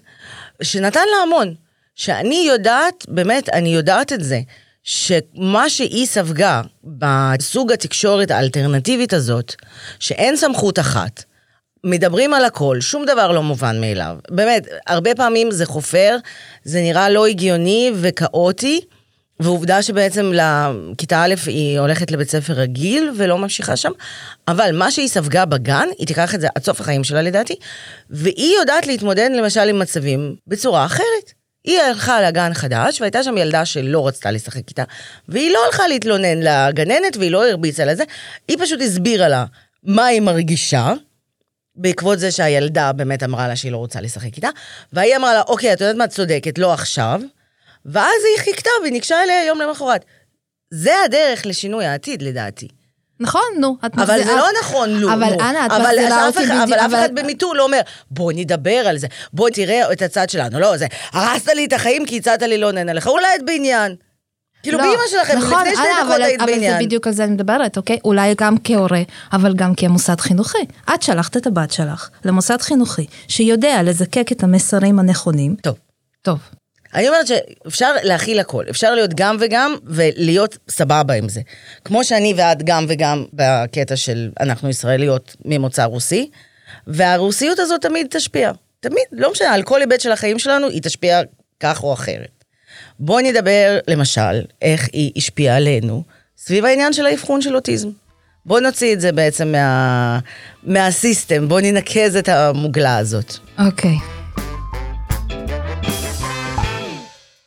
[0.62, 1.54] שנתן לה המון.
[1.94, 4.40] שאני יודעת, באמת, אני יודעת את זה,
[4.82, 9.54] שמה שהיא ספגה בסוג התקשורת האלטרנטיבית הזאת,
[9.98, 11.24] שאין סמכות אחת,
[11.84, 14.16] מדברים על הכל, שום דבר לא מובן מאליו.
[14.30, 16.16] באמת, הרבה פעמים זה חופר,
[16.64, 18.80] זה נראה לא הגיוני וכאוטי,
[19.40, 23.90] ועובדה שבעצם לכיתה א' היא הולכת לבית ספר רגיל ולא ממשיכה שם,
[24.48, 27.54] אבל מה שהיא ספגה בגן, היא תיקח את זה עד סוף החיים שלה לדעתי,
[28.10, 31.32] והיא יודעת להתמודד למשל עם מצבים בצורה אחרת.
[31.64, 34.84] היא הלכה לגן חדש, והייתה שם ילדה שלא רצתה לשחק איתה,
[35.28, 38.04] והיא לא הלכה להתלונן לגננת, והיא לא הרביצה לזה,
[38.48, 39.44] היא פשוט הסבירה לה
[39.82, 40.92] מה היא מרגישה,
[41.76, 44.48] בעקבות זה שהילדה באמת אמרה לה שהיא לא רוצה לשחק איתה,
[44.92, 47.20] והיא אמרה לה, אוקיי, את יודעת מה, את צודקת, לא עכשיו,
[47.86, 50.04] ואז היא חיכתה והיא ניגשה אליה יום למחרת.
[50.74, 52.68] זה הדרך לשינוי העתיד, לדעתי.
[53.20, 53.76] נכון, נו.
[53.86, 55.12] את אבל מחזירה- זה לא נכון, לו.
[55.12, 55.40] אבל נו.
[55.40, 58.70] אנה, את אבל מחזירה אותי בדיוק- אבל אף אבל- אחד במיטו לא אומר, בוא נדבר
[58.88, 60.60] על זה, בוא תראה את הצד שלנו.
[60.60, 63.94] לא, זה, הרסת לי את החיים כי הצעת לי לא נהנה לך, אולי את בעניין.
[64.62, 66.78] כאילו, לא, באמא שלכם, נכון, לפני שתי דקות אבל- היית אבל בעניין.
[66.78, 67.98] זה בדיוק על זה אני מדברת, אוקיי?
[68.04, 70.58] אולי גם כהורה, אבל גם כמוסד חינוכי.
[70.94, 75.56] את שלחת את הבת שלך למוסד חינוכי, שיודע לזקק את המסרים הנכונים.
[75.62, 75.76] טוב.
[76.22, 76.38] טוב.
[76.94, 81.40] אני אומרת שאפשר להכיל הכל, אפשר להיות גם וגם ולהיות סבבה עם זה.
[81.84, 86.30] כמו שאני ואת גם וגם בקטע של אנחנו ישראליות ממוצא רוסי,
[86.86, 88.52] והרוסיות הזאת תמיד תשפיע.
[88.80, 91.20] תמיד, לא משנה, על כל היבט של החיים שלנו היא תשפיע
[91.60, 92.44] כך או אחרת.
[92.98, 96.02] בואי נדבר, למשל, איך היא השפיעה עלינו
[96.38, 97.88] סביב העניין של האבחון של אוטיזם.
[98.46, 100.18] בואי נוציא את זה בעצם מה...
[100.62, 103.36] מהסיסטם, בואי ננקז את המוגלה הזאת.
[103.58, 104.21] אוקיי.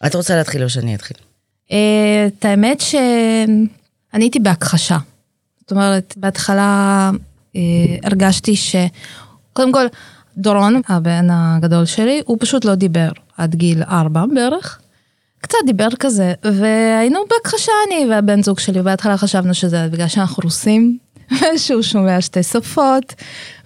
[0.05, 1.17] את רוצה להתחיל או שאני אתחיל?
[1.71, 3.67] אה, את האמת שאני
[4.23, 4.97] הייתי בהכחשה.
[5.61, 7.11] זאת אומרת, בהתחלה
[7.55, 7.61] אה,
[8.03, 8.75] הרגשתי ש...
[9.53, 9.85] קודם כל,
[10.37, 14.79] דורון, הבן הגדול שלי, הוא פשוט לא דיבר עד גיל ארבע בערך.
[15.41, 20.97] קצת דיבר כזה, והיינו בהכחשה אני והבן זוג שלי, בהתחלה חשבנו שזה בגלל שאנחנו רוסים,
[21.55, 23.13] ושהוא שומע שתי שפות,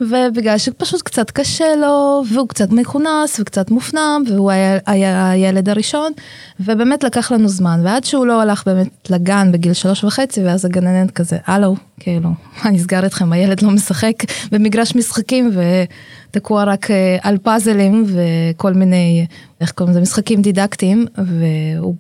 [0.02, 6.12] ובגלל שפשוט קצת קשה לו, והוא קצת מכונס וקצת מופנם, והוא היה, היה הילד הראשון,
[6.60, 11.12] ובאמת לקח לנו זמן, ועד שהוא לא הלך באמת לגן בגיל שלוש וחצי, ואז הגננת
[11.12, 12.30] כזה, הלו, כאילו,
[12.64, 14.16] מה נסגר איתכם, הילד לא משחק
[14.52, 15.52] במגרש משחקים,
[16.32, 19.26] ותקוע רק אה, על פאזלים וכל מיני,
[19.62, 21.96] איך קוראים לזה, משחקים דידקטיים, והוא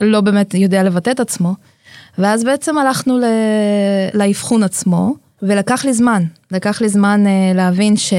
[0.00, 1.54] לא באמת יודע לבטא את עצמו.
[2.18, 3.24] ואז בעצם הלכנו ל...
[4.14, 8.12] לאבחון עצמו, ולקח לי זמן, לקח לי זמן אה, להבין ש...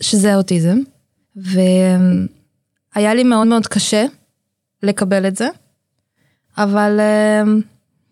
[0.00, 0.78] שזה אוטיזם,
[1.36, 4.04] והיה לי מאוד מאוד קשה
[4.82, 5.48] לקבל את זה,
[6.58, 7.42] אבל אה,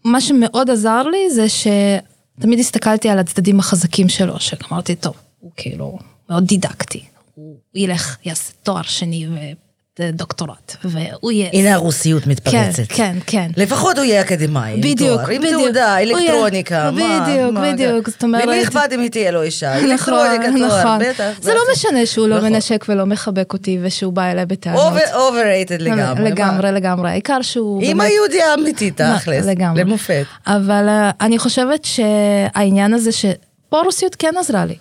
[0.05, 5.99] מה שמאוד עזר לי זה שתמיד הסתכלתי על הצדדים החזקים שלו, שאמרתי, טוב, הוא כאילו
[6.31, 9.27] מאוד דידקטי, הוא ילך, יעשה תואר שני
[9.99, 11.49] ודוקטורט, והוא יהיה...
[11.53, 12.83] הנה הרוסיות כן, מתפרצת.
[12.89, 13.51] כן, כן.
[13.57, 15.63] לפחות הוא יהיה אקדמאי, עם בדיוק, תואר, עם בדיוק.
[15.63, 19.31] תעודה, הוא יהיה- אלקטרוניקה, מה, בדיוק, מה, בדיוק, זאת אומרת- למי אכפת אם היא תהיה
[19.31, 19.75] לו אישה?
[19.95, 20.99] נכון, אלקטרוניקה, תואר, נכון.
[21.09, 21.31] בטח.
[21.43, 21.61] זה לא.
[21.73, 22.53] משנה שהוא לא נכון.
[22.53, 24.81] מנשק ולא מחבק אותי ושהוא בא אליי בטענות.
[24.93, 26.31] Over- overrated לגמרי.
[26.31, 27.11] לגמרי, לגמרי.
[27.11, 27.83] העיקר שהוא...
[27.83, 29.47] אימא יהודייה אמיתית, לא, תכלס.
[29.47, 29.81] לגמרי.
[29.85, 30.25] למופת.
[30.47, 34.75] אבל אה, אני חושבת שהעניין הזה שפה רוסיות כן עזרה לי.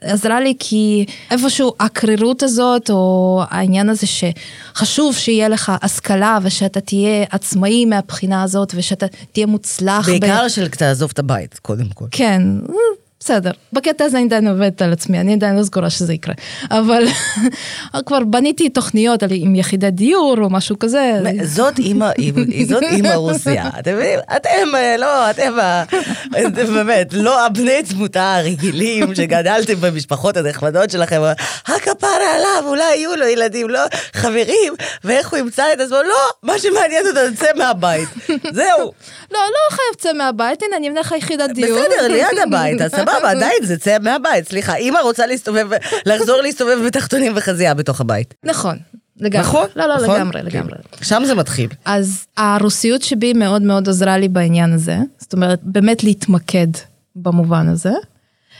[0.00, 7.24] עזרה לי כי איפשהו הקרירות הזאת, או העניין הזה שחשוב שיהיה לך השכלה ושאתה תהיה
[7.30, 10.08] עצמאי מהבחינה הזאת ושאתה תהיה מוצלח.
[10.08, 12.04] ב- בעיקר של תעזוב את הבית, קודם כל.
[12.10, 12.42] כן,
[13.24, 13.50] בסדר.
[13.72, 16.34] בקטע הזה אני עדיין עובדת על עצמי, אני עדיין לא סגורה שזה יקרה.
[16.70, 17.04] אבל
[18.06, 21.12] כבר בניתי תוכניות על- עם יחידת דיור או משהו כזה.
[21.44, 22.08] זאת אימא,
[22.68, 23.68] זאת אימא רוסיה.
[23.78, 24.18] אתם מבינים?
[24.36, 25.52] אתם, אה, לא, אתם,
[26.74, 31.20] באמת, לא הבני תמותה הרגילים שגדלתם במשפחות הנחמדות שלכם.
[31.66, 33.80] הכפרה עליו, אולי יהיו לו ילדים, לא,
[34.12, 38.08] חברים, ואיך הוא ימצא את עצמו, לא, מה שמעניין אותו צא מהבית.
[38.58, 38.92] זהו.
[39.32, 41.78] לא, לא חייב צא מהבית, הנה אני אמנה לך יחידת דיור.
[41.78, 45.68] בסדר, ליד הבית, אז סבבה, עדיין זה צא מהבית, סליחה, אימא רוצה להסתובב,
[46.06, 48.34] לחזור להסתובב בתחתונים וחזייה בתוך הבית.
[48.44, 48.78] נכון,
[49.16, 49.46] לגמרי.
[49.46, 49.66] נכון?
[49.76, 50.16] לא, לא, נכון?
[50.16, 50.74] לגמרי, לגמרי.
[51.02, 51.68] שם זה מתחיל.
[51.84, 56.66] אז הרוסיות שבי מאוד מאוד עזרה לי בעניין הזה, זאת אומרת, באמת להתמקד
[57.16, 57.92] במובן הזה,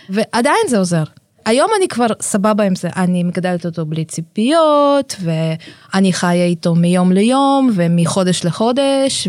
[0.08, 1.04] ועדיין זה עוזר.
[1.44, 7.12] היום אני כבר סבבה עם זה, אני מגדלת אותו בלי ציפיות, ואני חיה איתו מיום
[7.12, 9.28] ליום ומחודש לחודש,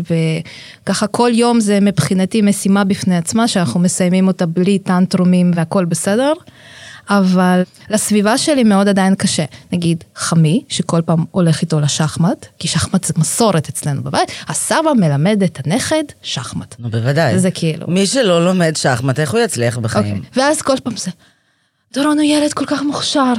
[0.82, 6.32] וככה כל יום זה מבחינתי משימה בפני עצמה, שאנחנו מסיימים אותה בלי טנטרומים והכל בסדר.
[7.10, 9.44] אבל לסביבה שלי מאוד עדיין קשה.
[9.72, 15.42] נגיד חמי, שכל פעם הולך איתו לשחמט, כי שחמט זה מסורת אצלנו בבית, הסבא מלמד
[15.42, 16.74] את הנכד שחמט.
[16.78, 17.38] נו, בוודאי.
[17.38, 17.86] זה כאילו.
[17.88, 20.16] מי שלא לומד שחמט, איך הוא יצליח בחיים?
[20.16, 20.42] אוקיי.
[20.42, 21.10] ואז כל פעם זה,
[21.94, 23.32] דורון הוא ילד כל כך מוכשר,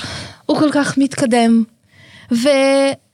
[0.45, 1.63] הוא כל כך מתקדם,
[2.31, 2.47] ו...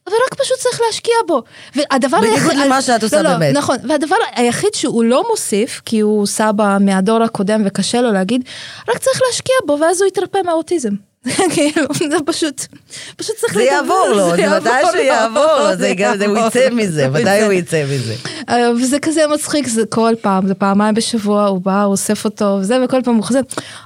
[0.07, 1.43] ורק פשוט צריך להשקיע בו.
[1.75, 3.57] והדבר בניגוד למה שאת עושה לא, לא, באמת.
[3.57, 8.43] נכון, והדבר היחיד שהוא לא מוסיף, כי הוא סבא מהדור הקודם וקשה לו להגיד,
[8.89, 10.93] רק צריך להשקיע בו ואז הוא יתרפא מהאוטיזם.
[11.53, 12.65] כאילו, זה פשוט,
[13.15, 16.25] פשוט צריך זה לדבר, יעבור לו, זה יעבור מתי שהוא יעבור לו, זה גם- זה-
[16.25, 18.15] הוא יצא מזה, מתי הוא יצא מזה.
[18.81, 22.77] וזה כזה מצחיק, זה כל פעם, זה פעמיים בשבוע, הוא בא, הוא אוסף אותו, וזה,
[22.85, 23.39] וכל פעם הוא חוזר,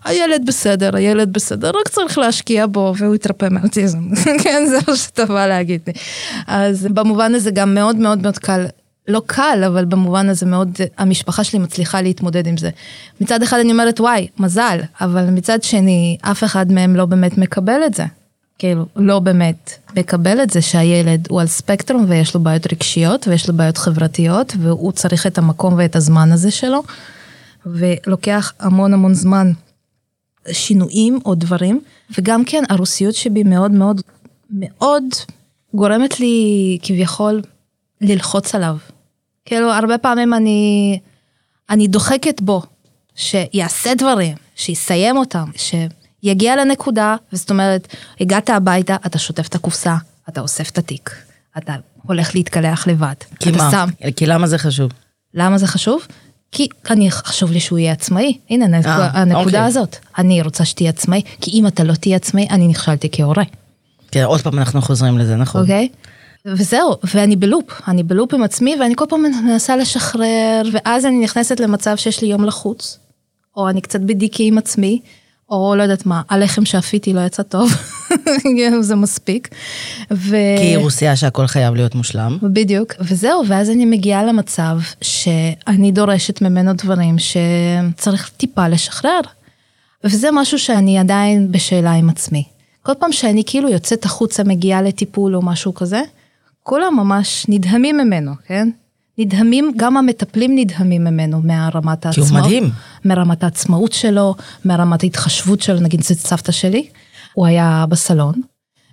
[0.05, 3.99] הילד בסדר, הילד בסדר, רק צריך להשקיע בו, והוא יתרפא מאוטיזם.
[4.43, 5.93] כן, זה מה שאתה בא להגיד לי.
[6.47, 8.65] אז במובן הזה גם מאוד מאוד מאוד קל.
[9.07, 12.69] לא קל, אבל במובן הזה מאוד, המשפחה שלי מצליחה להתמודד עם זה.
[13.21, 17.81] מצד אחד אני אומרת, וואי, מזל, אבל מצד שני, אף אחד מהם לא באמת מקבל
[17.85, 18.05] את זה.
[18.59, 23.47] כאילו, לא באמת מקבל את זה שהילד הוא על ספקטרום ויש לו בעיות רגשיות ויש
[23.49, 26.83] לו בעיות חברתיות והוא צריך את המקום ואת הזמן הזה שלו.
[27.65, 29.51] ולוקח המון המון זמן
[30.51, 31.81] שינויים או דברים,
[32.17, 34.01] וגם כן הרוסיות שבי מאוד מאוד
[34.51, 35.03] מאוד
[35.73, 37.41] גורמת לי כביכול
[38.01, 38.77] ללחוץ עליו.
[39.45, 40.99] כאילו הרבה פעמים אני,
[41.69, 42.61] אני דוחקת בו,
[43.15, 49.95] שיעשה דברים, שיסיים אותם, שיגיע לנקודה, וזאת אומרת, הגעת הביתה, אתה שוטף את הקופסה,
[50.29, 51.15] אתה אוסף את התיק,
[51.57, 53.13] אתה הולך להתקלח לבד.
[53.39, 53.71] כי מה?
[53.71, 53.89] שם.
[54.15, 54.91] כי למה זה חשוב?
[55.33, 56.07] למה זה חשוב?
[56.51, 58.37] כי אני, חשוב לי שהוא יהיה עצמאי.
[58.49, 59.59] הנה, אה, הנקודה אוקיי.
[59.59, 59.95] הזאת.
[60.17, 63.43] אני רוצה שתהיה עצמאי, כי אם אתה לא תהיה עצמאי, אני נכשלתי כהורה,
[64.11, 65.61] כן, עוד פעם אנחנו חוזרים לזה, נכון?
[65.61, 65.89] אוקיי?
[66.45, 71.59] וזהו, ואני בלופ, אני בלופ עם עצמי, ואני כל פעם מנסה לשחרר, ואז אני נכנסת
[71.59, 72.99] למצב שיש לי יום לחוץ,
[73.57, 74.99] או אני קצת בדיקי עם עצמי,
[75.49, 77.71] או לא יודעת מה, הלחם שאפיתי לא יצא טוב,
[78.81, 79.49] זה מספיק.
[80.11, 80.35] ו...
[80.57, 82.37] כי היא רוסיה שהכל חייב להיות מושלם.
[82.41, 89.19] בדיוק, וזהו, ואז אני מגיעה למצב שאני דורשת ממנו דברים שצריך טיפה לשחרר.
[90.03, 92.43] וזה משהו שאני עדיין בשאלה עם עצמי.
[92.83, 96.01] כל פעם שאני כאילו יוצאת החוצה, מגיעה לטיפול או משהו כזה,
[96.67, 98.69] כולם ממש נדהמים ממנו, כן?
[99.17, 102.45] נדהמים, גם המטפלים נדהמים ממנו מהרמת כי הוא העצמאות.
[102.45, 102.69] מדהים.
[103.05, 106.87] מרמת העצמאות שלו, מרמת ההתחשבות שלו, נגיד זאת סבתא שלי,
[107.33, 108.41] הוא היה בסלון,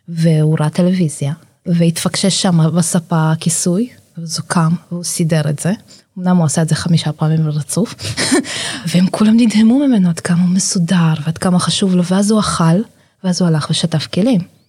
[0.08, 1.32] והוא ראה טלוויזיה,
[1.66, 5.72] והתפקשש שם בספה כיסוי, אז הוא קם, והוא סידר את זה.
[6.18, 7.94] אמנם הוא עשה את זה חמישה פעמים ברצוף,
[8.88, 12.80] והם כולם נדהמו ממנו עד כמה הוא מסודר, ועד כמה חשוב לו, ואז הוא אכל,
[13.24, 14.61] ואז הוא הלך ושטף כלים.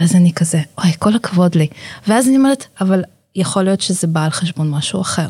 [0.00, 1.66] ואז אני כזה, אוי, כל הכבוד לי.
[2.08, 3.02] ואז אני אומרת, אבל
[3.36, 5.28] יכול להיות שזה בא על חשבון משהו אחר.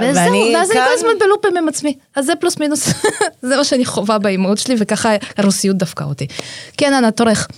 [0.00, 1.96] וזהו, ואז אני כאן- כל הזמן בלופים עם עצמי.
[2.16, 2.88] אז זה פלוס מינוס,
[3.48, 6.26] זה מה שאני חווה באימהות שלי, וככה הרוסיות דפקה אותי.
[6.76, 7.48] כן, אנה, תורך.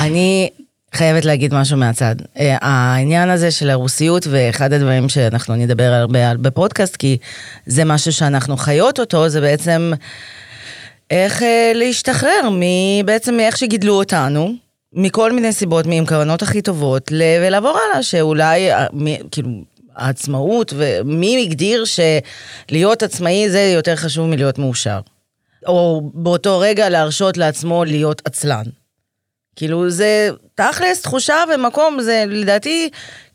[0.00, 0.48] אני
[0.94, 2.16] חייבת להגיד משהו מהצד.
[2.38, 7.16] אה, העניין הזה של הרוסיות, ואחד הדברים שאנחנו נדבר הרבה בפודקאסט, כי
[7.66, 9.92] זה משהו שאנחנו חיות אותו, זה בעצם
[11.10, 14.52] איך אה, להשתחרר מבעצם מאיך שגידלו אותנו.
[14.92, 18.86] מכל מיני סיבות, עם כוונות הכי טובות, ולעבור הלאה, שאולי, אה,
[19.30, 19.48] כאילו,
[19.96, 25.00] העצמאות, ומי הגדיר שלהיות עצמאי זה יותר חשוב מלהיות מאושר.
[25.66, 28.64] או באותו רגע להרשות לעצמו להיות עצלן.
[29.56, 32.90] כאילו זה תכלס תחושה ומקום, זה לדעתי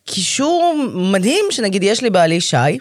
[0.05, 2.77] קישור מדהים, שנגיד יש לי בעלי שי,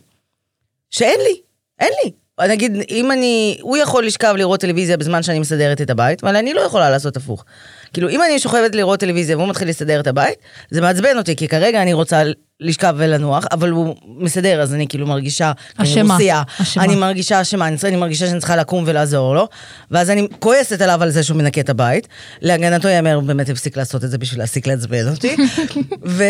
[0.90, 1.40] שאין לי,
[1.78, 2.10] אין לי.
[2.48, 6.54] נגיד, אם אני, הוא יכול לשכב לראות טלוויזיה בזמן שאני מסדרת את הבית, אבל אני
[6.54, 7.44] לא יכולה לעשות הפוך.
[7.92, 10.34] כאילו, אם אני שוכבת לראות טלוויזיה והוא מתחיל לסדר את הבית,
[10.70, 12.22] זה מעצבן אותי, כי כרגע אני רוצה
[12.60, 16.18] לשכב ולנוח, אבל הוא מסדר, אז אני כאילו מרגישה, אני אשמה,
[16.62, 16.84] אשמה.
[16.84, 19.48] אני מרגישה אשמה, אני, אני מרגישה שאני צריכה לקום ולעזור לו,
[19.90, 22.08] ואז אני כועסת עליו על זה שהוא מנקה את הבית.
[22.42, 25.36] להגנתו ייאמר, הוא באמת הפסיק לעשות את זה בשביל להפסיק לעצבן אותי.
[26.06, 26.24] ו...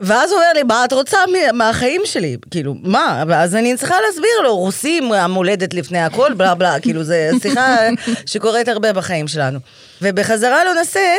[0.00, 1.18] ואז הוא אומר לי, מה את רוצה
[1.52, 2.36] מהחיים שלי?
[2.50, 3.24] כאילו, מה?
[3.28, 7.76] ואז אני צריכה להסביר לו, רוסים, המולדת לפני הכל, בלה בלה, כאילו, זו שיחה
[8.26, 9.58] שקורית הרבה בחיים שלנו.
[10.02, 11.16] ובחזרה לנושא,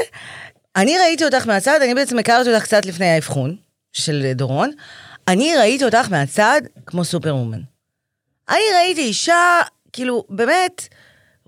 [0.76, 3.56] אני ראיתי אותך מהצד, אני בעצם הכרתי אותך קצת לפני האבחון
[3.94, 4.72] של דורון,
[5.28, 7.62] אני ראיתי אותך מהצד כמו סופר וומן.
[8.50, 9.62] אני ראיתי אישה,
[9.94, 10.88] כאילו, באמת,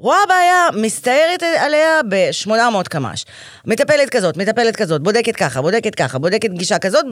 [0.01, 3.25] רואה בעיה, מסתערת עליה ב-800 קמ"ש.
[3.65, 7.05] מטפלת כזאת, מטפלת כזאת, בודקת ככה, בודקת ככה, בודקת גישה כזאת,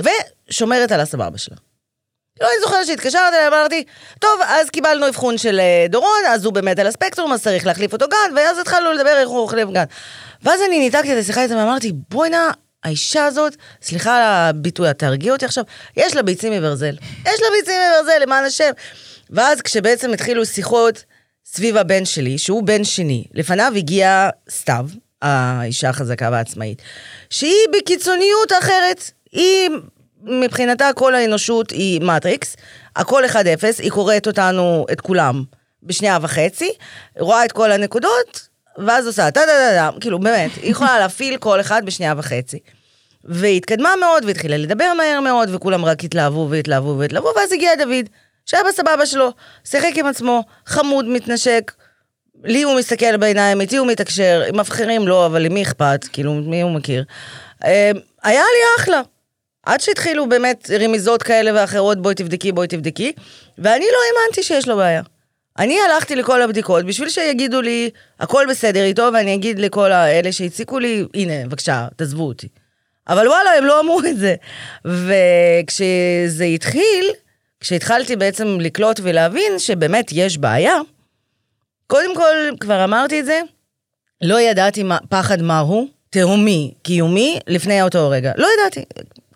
[0.49, 1.55] ושומרת על הסבבה שלה.
[2.41, 3.83] לא, אני זוכרת שהתקשרת אליה, אמרתי,
[4.19, 7.93] טוב, אז קיבלנו אבחון של אה, דורון, אז הוא באמת על הספקטרום, אז צריך להחליף
[7.93, 9.83] אותו גן, ואז התחלנו לדבר איך הוא מחליף גן.
[10.43, 12.51] ואז אני ניתקתי את השיחה איתה ואמרתי, בוא'נה,
[12.83, 15.63] האישה הזאת, סליחה על הביטוי, את תרגיע אותי עכשיו,
[15.97, 16.95] יש לה ביצים מברזל.
[17.25, 18.71] יש לה ביצים מברזל, למען השם.
[19.29, 21.03] ואז כשבעצם התחילו שיחות
[21.53, 24.85] סביב הבן שלי, שהוא בן שני, לפניו הגיעה סתיו,
[25.21, 26.81] האישה החזקה והעצמאית,
[27.29, 29.11] שהיא בקיצוניות אחרת.
[29.31, 29.69] היא,
[30.23, 32.55] מבחינתה כל האנושות היא מטריקס,
[32.95, 33.35] הכל 1-0,
[33.79, 35.43] היא קוראת אותנו, את כולם,
[35.83, 36.71] בשנייה וחצי,
[37.19, 41.37] רואה את כל הנקודות, ואז עושה טה דה דה דה, כאילו באמת, היא יכולה להפעיל
[41.37, 42.59] כל אחד בשנייה וחצי.
[43.23, 48.05] והיא התקדמה מאוד, והתחילה לדבר מהר מאוד, וכולם רק התלהבו והתלהבו והתלהבו, ואז הגיע דוד,
[48.49, 49.31] שהיה בסבבה שלו,
[49.63, 51.71] שיחק עם עצמו, חמוד, מתנשק,
[52.43, 56.05] לי הוא מסתכל בעיניים, איתי הוא מתקשר, עם אחרים לא, אבל למי אכפת?
[56.13, 57.03] כאילו, מי הוא מכיר?
[57.65, 57.91] אה,
[58.23, 59.01] היה לי אחלה.
[59.65, 63.11] עד שהתחילו באמת רמיזות כאלה ואחרות, בואי תבדקי, בואי תבדקי,
[63.57, 65.01] ואני לא האמנתי שיש לו בעיה.
[65.59, 70.79] אני הלכתי לכל הבדיקות בשביל שיגידו לי, הכל בסדר איתו, ואני אגיד לכל האלה שהציקו
[70.79, 72.47] לי, הנה, בבקשה, תעזבו אותי.
[73.07, 74.35] אבל וואלה, הם לא אמרו את זה.
[74.85, 77.11] וכשזה התחיל,
[77.59, 80.75] כשהתחלתי בעצם לקלוט ולהבין שבאמת יש בעיה,
[81.87, 83.41] קודם כל, כבר אמרתי את זה,
[84.21, 88.31] לא ידעתי מה, פחד מהו, תהומי, קיומי, לפני אותו רגע.
[88.37, 88.85] לא ידעתי,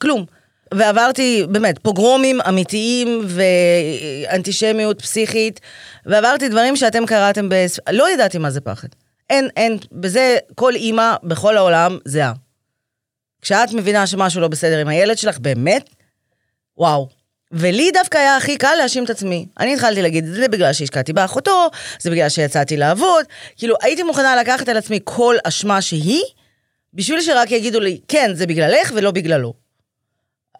[0.01, 0.25] כלום.
[0.73, 5.59] ועברתי באמת פוגרומים אמיתיים ואנטישמיות פסיכית,
[6.05, 7.65] ועברתי דברים שאתם קראתם ב...
[7.91, 8.87] לא ידעתי מה זה פחד.
[9.29, 12.33] אין, אין, בזה כל אימא בכל העולם זהה.
[13.41, 15.89] כשאת מבינה שמשהו לא בסדר עם הילד שלך, באמת,
[16.77, 17.22] וואו.
[17.53, 19.45] ולי דווקא היה הכי קל להאשים את עצמי.
[19.59, 23.25] אני התחלתי להגיד, זה בגלל שהשקעתי באחותו, זה בגלל שיצאתי לעבוד.
[23.57, 26.23] כאילו, הייתי מוכנה לקחת על עצמי כל אשמה שהיא,
[26.93, 29.53] בשביל שרק יגידו לי, כן, זה בגללך ולא בגללו.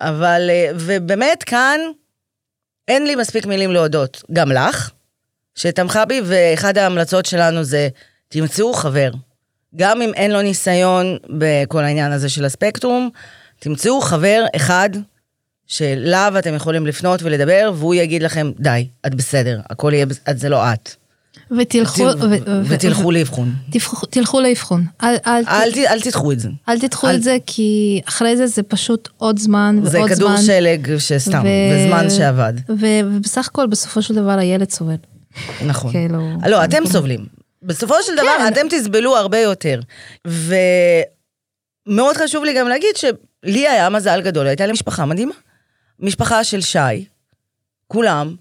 [0.02, 1.80] אבל, אה, ובאמת כאן,
[2.88, 4.24] אין לי מספיק מילים להודות.
[4.34, 4.92] גם לך,
[5.56, 7.90] שתמכה בי, ואחד ההמלצות שלנו זה,
[8.28, 9.12] תמצאו חבר.
[9.76, 13.10] גם אם אין לו ניסיון בכל העניין הזה של הספקטרום,
[13.60, 14.90] תמצאו חבר אחד
[15.68, 20.50] שאליו אתם יכולים לפנות ולדבר, והוא יגיד לכם, די, את בסדר, הכל יהיה, בסדר, זה
[20.50, 20.96] לא את.
[21.58, 22.08] ותלכו,
[22.66, 23.54] ותלכו לאבחון.
[24.10, 24.86] תלכו לאבחון.
[25.04, 26.50] אל תדחו את זה.
[26.70, 30.08] אל תדחו את זה, כי אחרי זה זה פשוט עוד זמן ועוד זמן.
[30.08, 32.54] זה כדור שלג שסתם, וזמן שעבד.
[32.70, 34.96] ובסך הכל, בסופו של דבר הילד סובל.
[35.66, 35.92] נכון.
[35.92, 36.30] כאילו...
[36.48, 37.26] לא, אתם סובלים.
[37.64, 38.48] בסופו של דבר, כן.
[38.48, 39.80] אתם תסבלו הרבה יותר.
[41.88, 45.34] ומאוד חשוב לי גם להגיד שלי היה מזל גדול, הייתה לי משפחה מדהימה.
[46.00, 47.06] משפחה של שי,
[47.88, 48.36] כולם.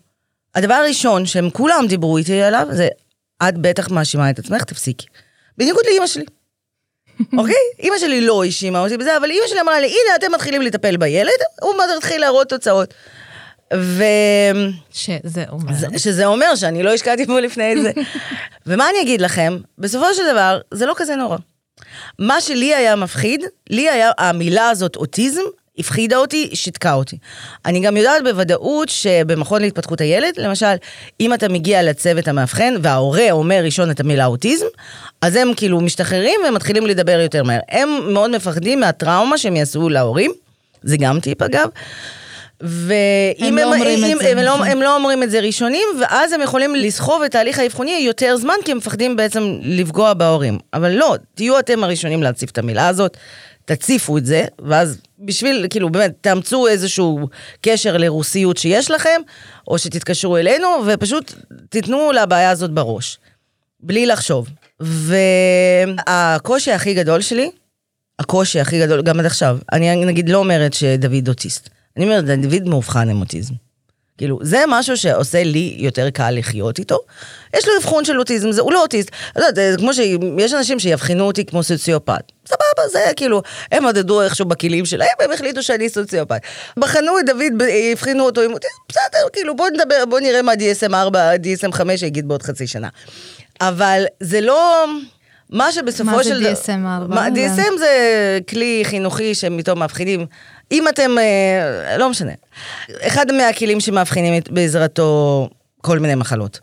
[0.55, 2.88] הדבר הראשון שהם כולם דיברו איתי עליו, זה,
[3.49, 5.07] את בטח מאשימה את עצמך, תפסיקי.
[5.59, 6.25] בניגוד לאימא שלי.
[7.38, 7.55] אוקיי?
[7.79, 10.97] אימא שלי לא האשימה אותי בזה, אבל אימא שלי אמרה לי, הנה, אתם מתחילים לטפל
[10.97, 11.31] בילד,
[11.62, 12.95] הוא מתחיל להראות תוצאות.
[13.75, 14.05] ו...
[14.91, 15.73] שזה אומר?
[15.99, 17.93] שזה אומר שאני לא השקעתי בו לפני זה.
[18.67, 19.59] ומה אני אגיד לכם?
[19.79, 21.37] בסופו של דבר, זה לא כזה נורא.
[22.19, 25.43] מה שלי היה מפחיד, לי היה, המילה הזאת אוטיזם,
[25.79, 27.19] הפחידה אותי, שיתקה אותי.
[27.67, 30.75] אני גם יודעת בוודאות שבמכון להתפתחות הילד, למשל,
[31.21, 34.67] אם אתה מגיע לצוות המאבחן וההורה אומר ראשון את המילה אוטיזם,
[35.23, 37.61] אז הם כאילו משתחררים ומתחילים לדבר יותר מהר.
[37.69, 40.33] הם מאוד מפחדים מהטראומה שהם יעשו להורים,
[40.83, 41.69] זה גם טיפ אגב.
[42.61, 44.67] ואם הם, לא הם, אומרים אם, את זה, הם, לא, נכון.
[44.67, 48.55] הם לא אומרים את זה ראשונים, ואז הם יכולים לסחוב את ההליך האבחוני יותר זמן,
[48.65, 50.59] כי הם מפחדים בעצם לפגוע בהורים.
[50.75, 53.17] אבל לא, תהיו אתם הראשונים להציף את המילה הזאת,
[53.64, 57.29] תציפו את זה, ואז בשביל, כאילו, באמת, תאמצו איזשהו
[57.61, 59.20] קשר לרוסיות שיש לכם,
[59.68, 61.35] או שתתקשרו אלינו, ופשוט
[61.68, 63.18] תיתנו לבעיה הזאת בראש,
[63.81, 64.48] בלי לחשוב.
[64.81, 67.51] והקושי הכי גדול שלי,
[68.18, 71.68] הקושי הכי גדול, גם עד עכשיו, אני נגיד לא אומרת שדוד אוטיסט.
[71.96, 73.55] אני אומרת, דוד מאובחן עם אוטיזם.
[74.23, 76.99] כאילו, זה משהו שעושה לי יותר קל לחיות איתו.
[77.57, 79.11] יש לו אבחון של אוטיזם, זה, הוא לא אוטיסט.
[79.33, 82.33] אתה יודע, זה כמו שיש אנשים שיבחנו אותי כמו סוציופט.
[82.47, 86.43] סבבה, זה כאילו, הם עודדו איכשהו בכלים שלהם, הם החליטו שאני סוציופט.
[86.77, 90.95] בחנו את דוד, הבחינו אותו עם אוטיזם, בסדר, כאילו, בוא נדבר, בוא נראה מה DSM
[90.95, 92.89] 4, DSM 5 יגיד בעוד חצי שנה.
[93.61, 94.87] אבל זה לא...
[95.51, 96.43] מה שבסופו של...
[96.43, 97.27] מה זה DSM 4?
[97.27, 100.27] DSM זה כלי חינוכי שמתום מאבחנים.
[100.70, 102.33] אם אתם, אה, לא משנה.
[103.01, 105.48] אחד מהכלים שמאבחנים בעזרתו
[105.81, 106.61] כל מיני מחלות.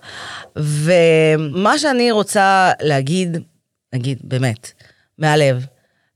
[0.56, 3.38] ומה שאני רוצה להגיד,
[3.94, 4.72] נגיד, באמת,
[5.18, 5.66] מהלב,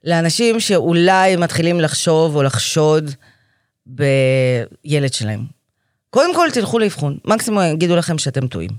[0.03, 3.11] לאנשים שאולי מתחילים לחשוב או לחשוד
[3.85, 5.39] בילד שלהם.
[6.09, 8.69] קודם כל, תלכו לאבחון, מקסימום יגידו לכם שאתם טועים.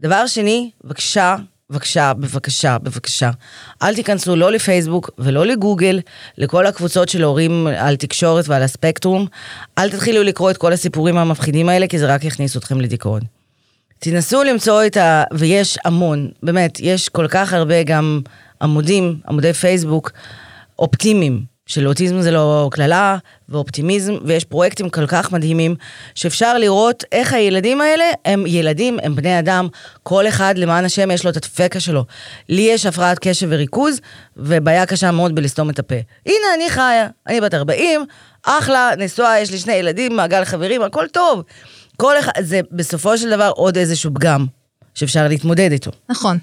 [0.00, 1.36] דבר שני, בבקשה,
[1.70, 3.30] בבקשה, בבקשה, בבקשה,
[3.82, 6.00] אל תיכנסו לא לפייסבוק ולא לגוגל,
[6.38, 9.26] לכל הקבוצות של הורים על תקשורת ועל הספקטרום.
[9.78, 13.20] אל תתחילו לקרוא את כל הסיפורים המפחידים האלה, כי זה רק יכניס אתכם לדיכאון.
[13.98, 15.24] תנסו למצוא את ה...
[15.32, 18.20] ויש המון, באמת, יש כל כך הרבה גם
[18.62, 20.10] עמודים, עמודי פייסבוק,
[20.78, 23.16] אופטימיים, של אוטיזם זה לא קללה,
[23.48, 25.74] ואופטימיזם, ויש פרויקטים כל כך מדהימים,
[26.14, 29.68] שאפשר לראות איך הילדים האלה הם ילדים, הם בני אדם,
[30.02, 32.04] כל אחד למען השם יש לו את הדפקה שלו.
[32.48, 34.00] לי יש הפרעת קשב וריכוז,
[34.36, 35.94] ובעיה קשה מאוד בלסתום את הפה.
[36.26, 38.04] הנה, אני חיה, אני בת 40,
[38.42, 41.42] אחלה, נשואה, יש לי שני ילדים, מעגל חברים, הכל טוב.
[41.96, 44.46] כל אחד, זה בסופו של דבר עוד איזשהו פגם
[44.94, 45.90] שאפשר להתמודד איתו.
[46.08, 46.38] נכון,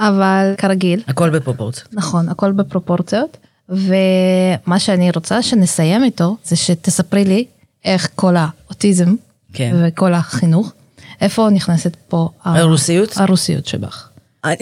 [0.00, 1.02] אבל כרגיל.
[1.08, 1.88] הכל בפרופורציות.
[1.92, 3.36] נכון, הכל בפרופורציות.
[3.68, 7.44] ומה שאני רוצה שנסיים איתו, זה שתספרי לי
[7.84, 9.14] איך כל האוטיזם,
[9.52, 9.76] כן.
[9.82, 10.72] וכל החינוך,
[11.20, 13.16] איפה נכנסת פה הרוסיות?
[13.16, 14.08] הרוסיות שבך.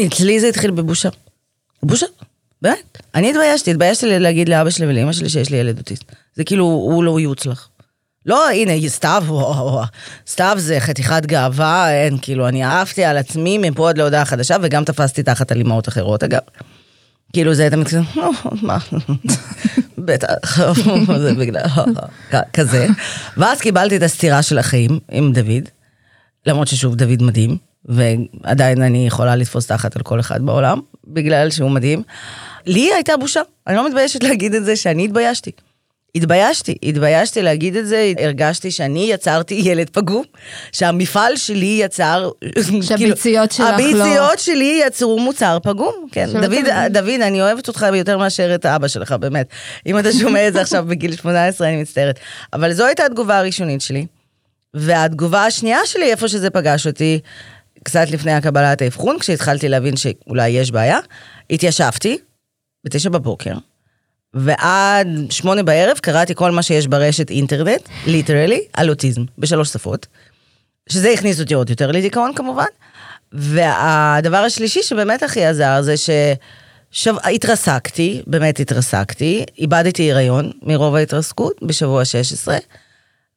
[0.07, 1.09] אצלי זה התחיל בבושה.
[1.83, 2.07] בושה,
[2.63, 2.99] באמת.
[3.15, 6.05] אני התביישתי, התביישתי להגיד לאבא שלי ולאמא שלי שיש לי ילד אוטיסט.
[6.35, 7.69] זה כאילו, הוא לא יעוץ לך.
[8.27, 9.25] לא, הנה, סתיו.
[10.29, 14.85] סתיו זה חתיכת גאווה, אין, כאילו, אני עפתי על עצמי מפה עד להודעה חדשה, וגם
[14.85, 16.41] תפסתי תחת על אימהות אחרות, אגב.
[17.35, 18.29] כאילו, זה תמיד כזה, "אה,
[18.63, 18.79] מה,
[19.99, 20.61] בטח,
[21.23, 21.63] זה בגלל,
[22.53, 22.87] כזה.
[23.37, 25.69] ואז קיבלתי את הסטירה של החיים עם דוד,
[26.47, 31.71] למרות ששוב, דוד מדהים, ועדיין אני יכולה לתפוס תחת על כל אחד בעולם, בגלל שהוא
[31.71, 32.03] מדהים.
[32.67, 35.51] לי הייתה בושה, אני לא מתביישת להגיד את זה שאני התביישתי.
[36.15, 40.25] התביישתי, התביישתי להגיד את זה, הרגשתי שאני יצרתי ילד פגום,
[40.73, 42.31] שהמפעל שלי יצר...
[42.83, 46.29] שהביציות שלך לא- הביציות שלי יצרו מוצר פגום, כן.
[46.33, 46.65] דוד.
[46.91, 49.47] דוד, אני אוהבת אותך יותר מאשר את האבא שלך, באמת.
[49.87, 52.19] אם אתה שומע את זה עכשיו בגיל 18, אני מצטערת.
[52.53, 54.07] אבל זו הייתה התגובה הראשונית שלי.
[54.75, 57.21] והתגובה השנייה שלי, איפה שזה פגש אותי,
[57.83, 60.99] קצת לפני הקבלת האבחון, כשהתחלתי להבין שאולי יש בעיה,
[61.51, 62.19] התיישבתי
[62.85, 63.55] בתשע בבוקר,
[64.35, 70.07] ועד שמונה בערב קראתי כל מה שיש ברשת אינטרנט, ליטרלי, על אוטיזם, בשלוש שפות,
[70.89, 72.65] שזה הכניס אותי עוד יותר לדיכאון כמובן.
[73.33, 75.95] והדבר השלישי שבאמת הכי עזר זה
[76.91, 82.59] שהתרסקתי, באמת התרסקתי, איבדתי הריון מרוב ההתרסקות בשבוע 16,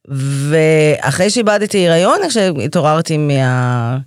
[0.07, 3.97] ואחרי שאיבדתי הריון, כשהתעוררתי מה...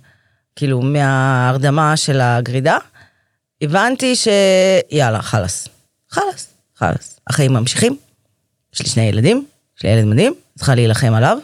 [0.55, 2.77] כאילו, מההרדמה של הגרידה,
[3.61, 5.67] הבנתי שיאללה, חלאס.
[6.09, 6.50] חלאס,
[6.81, 7.19] חלאס.
[7.27, 7.97] החיים ממשיכים,
[8.73, 9.45] יש לי שני ילדים,
[9.77, 11.37] יש לי ילד מדהים, צריכה להילחם עליו,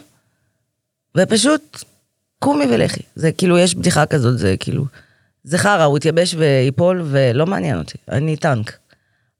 [1.16, 1.84] ופשוט
[2.38, 3.00] קומי ולכי.
[3.14, 4.84] זה כאילו, יש בדיחה כזאת, זה כאילו,
[5.44, 8.78] זה חרא, הוא יתייבש וייפול, ולא מעניין אותי, אני טנק.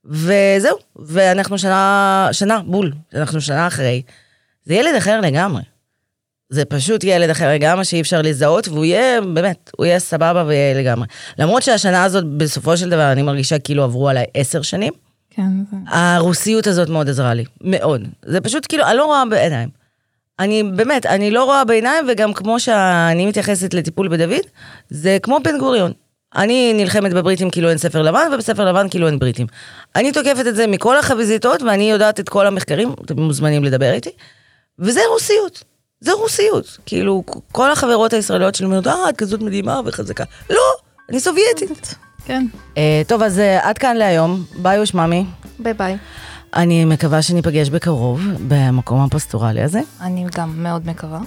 [0.05, 4.03] וזהו, ואנחנו שנה, שנה, בול, אנחנו שנה אחרי.
[4.65, 5.63] זה ילד אחר לגמרי.
[6.51, 10.81] זה פשוט ילד אחר לגמרי שאי אפשר לזהות, והוא יהיה, באמת, הוא יהיה סבבה ויהיה
[10.81, 11.07] לגמרי.
[11.39, 14.93] למרות שהשנה הזאת, בסופו של דבר, אני מרגישה כאילו עברו עליי עשר שנים.
[15.39, 15.77] כן, זה...
[15.87, 18.03] הרוסיות הזאת מאוד עזרה לי, מאוד.
[18.25, 19.69] זה פשוט כאילו, אני לא רואה בעיניים.
[20.39, 24.47] אני באמת, אני לא רואה בעיניים, וגם כמו שאני מתייחסת לטיפול בדוד,
[24.91, 25.93] זה כמו בן גוריון.
[26.37, 29.47] אני נלחמת בבריטים כאילו אין ספר לבן, ובספר לבן כאילו אין בריטים.
[29.97, 34.11] אני תוקפת את זה מכל החזיתות, ואני יודעת את כל המחקרים, אתם מוזמנים לדבר איתי,
[34.79, 35.65] וזה רוסיות.
[36.01, 36.79] זה רוסיות.
[36.87, 40.25] כאילו, כל החברות הישראליות שלי אומרות, אה, את כזאת מדהימה וחזקה.
[40.51, 40.63] לא,
[41.11, 41.95] אני סובייטית.
[42.25, 42.47] כן.
[42.77, 44.45] אה, טוב, אז אה, עד כאן להיום.
[44.63, 45.25] ביי ושממי.
[45.59, 45.97] ביי ביי.
[46.55, 49.81] אני מקווה שניפגש בקרוב במקום הפסטורלי הזה.
[50.01, 51.21] אני גם מאוד מקווה.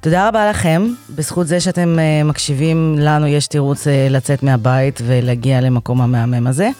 [0.00, 0.88] תודה רבה לכם.
[1.10, 6.70] בזכות זה שאתם אה, מקשיבים לנו, יש תירוץ אה, לצאת מהבית ולהגיע למקום המהמם הזה.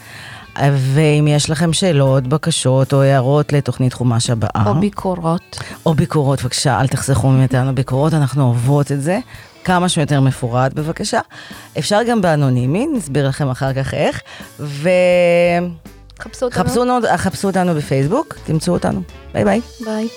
[0.72, 5.62] ואם יש לכם שאלות, בקשות או הערות לתוכנית חומש הבאה, או ביקורות.
[5.86, 9.18] או ביקורות, בבקשה, אל תחסכו מאיתנו ביקורות, אנחנו אוהבות את זה.
[9.66, 11.20] כמה שיותר מפורט, בבקשה.
[11.78, 14.20] אפשר גם באנונימי, נסביר לכם אחר כך איך.
[14.60, 17.00] וחפשו חפשו אותנו.
[17.16, 19.02] חפשו אותנו בפייסבוק, תמצאו אותנו.
[19.34, 19.60] ביי ביי.
[19.84, 20.08] ביי.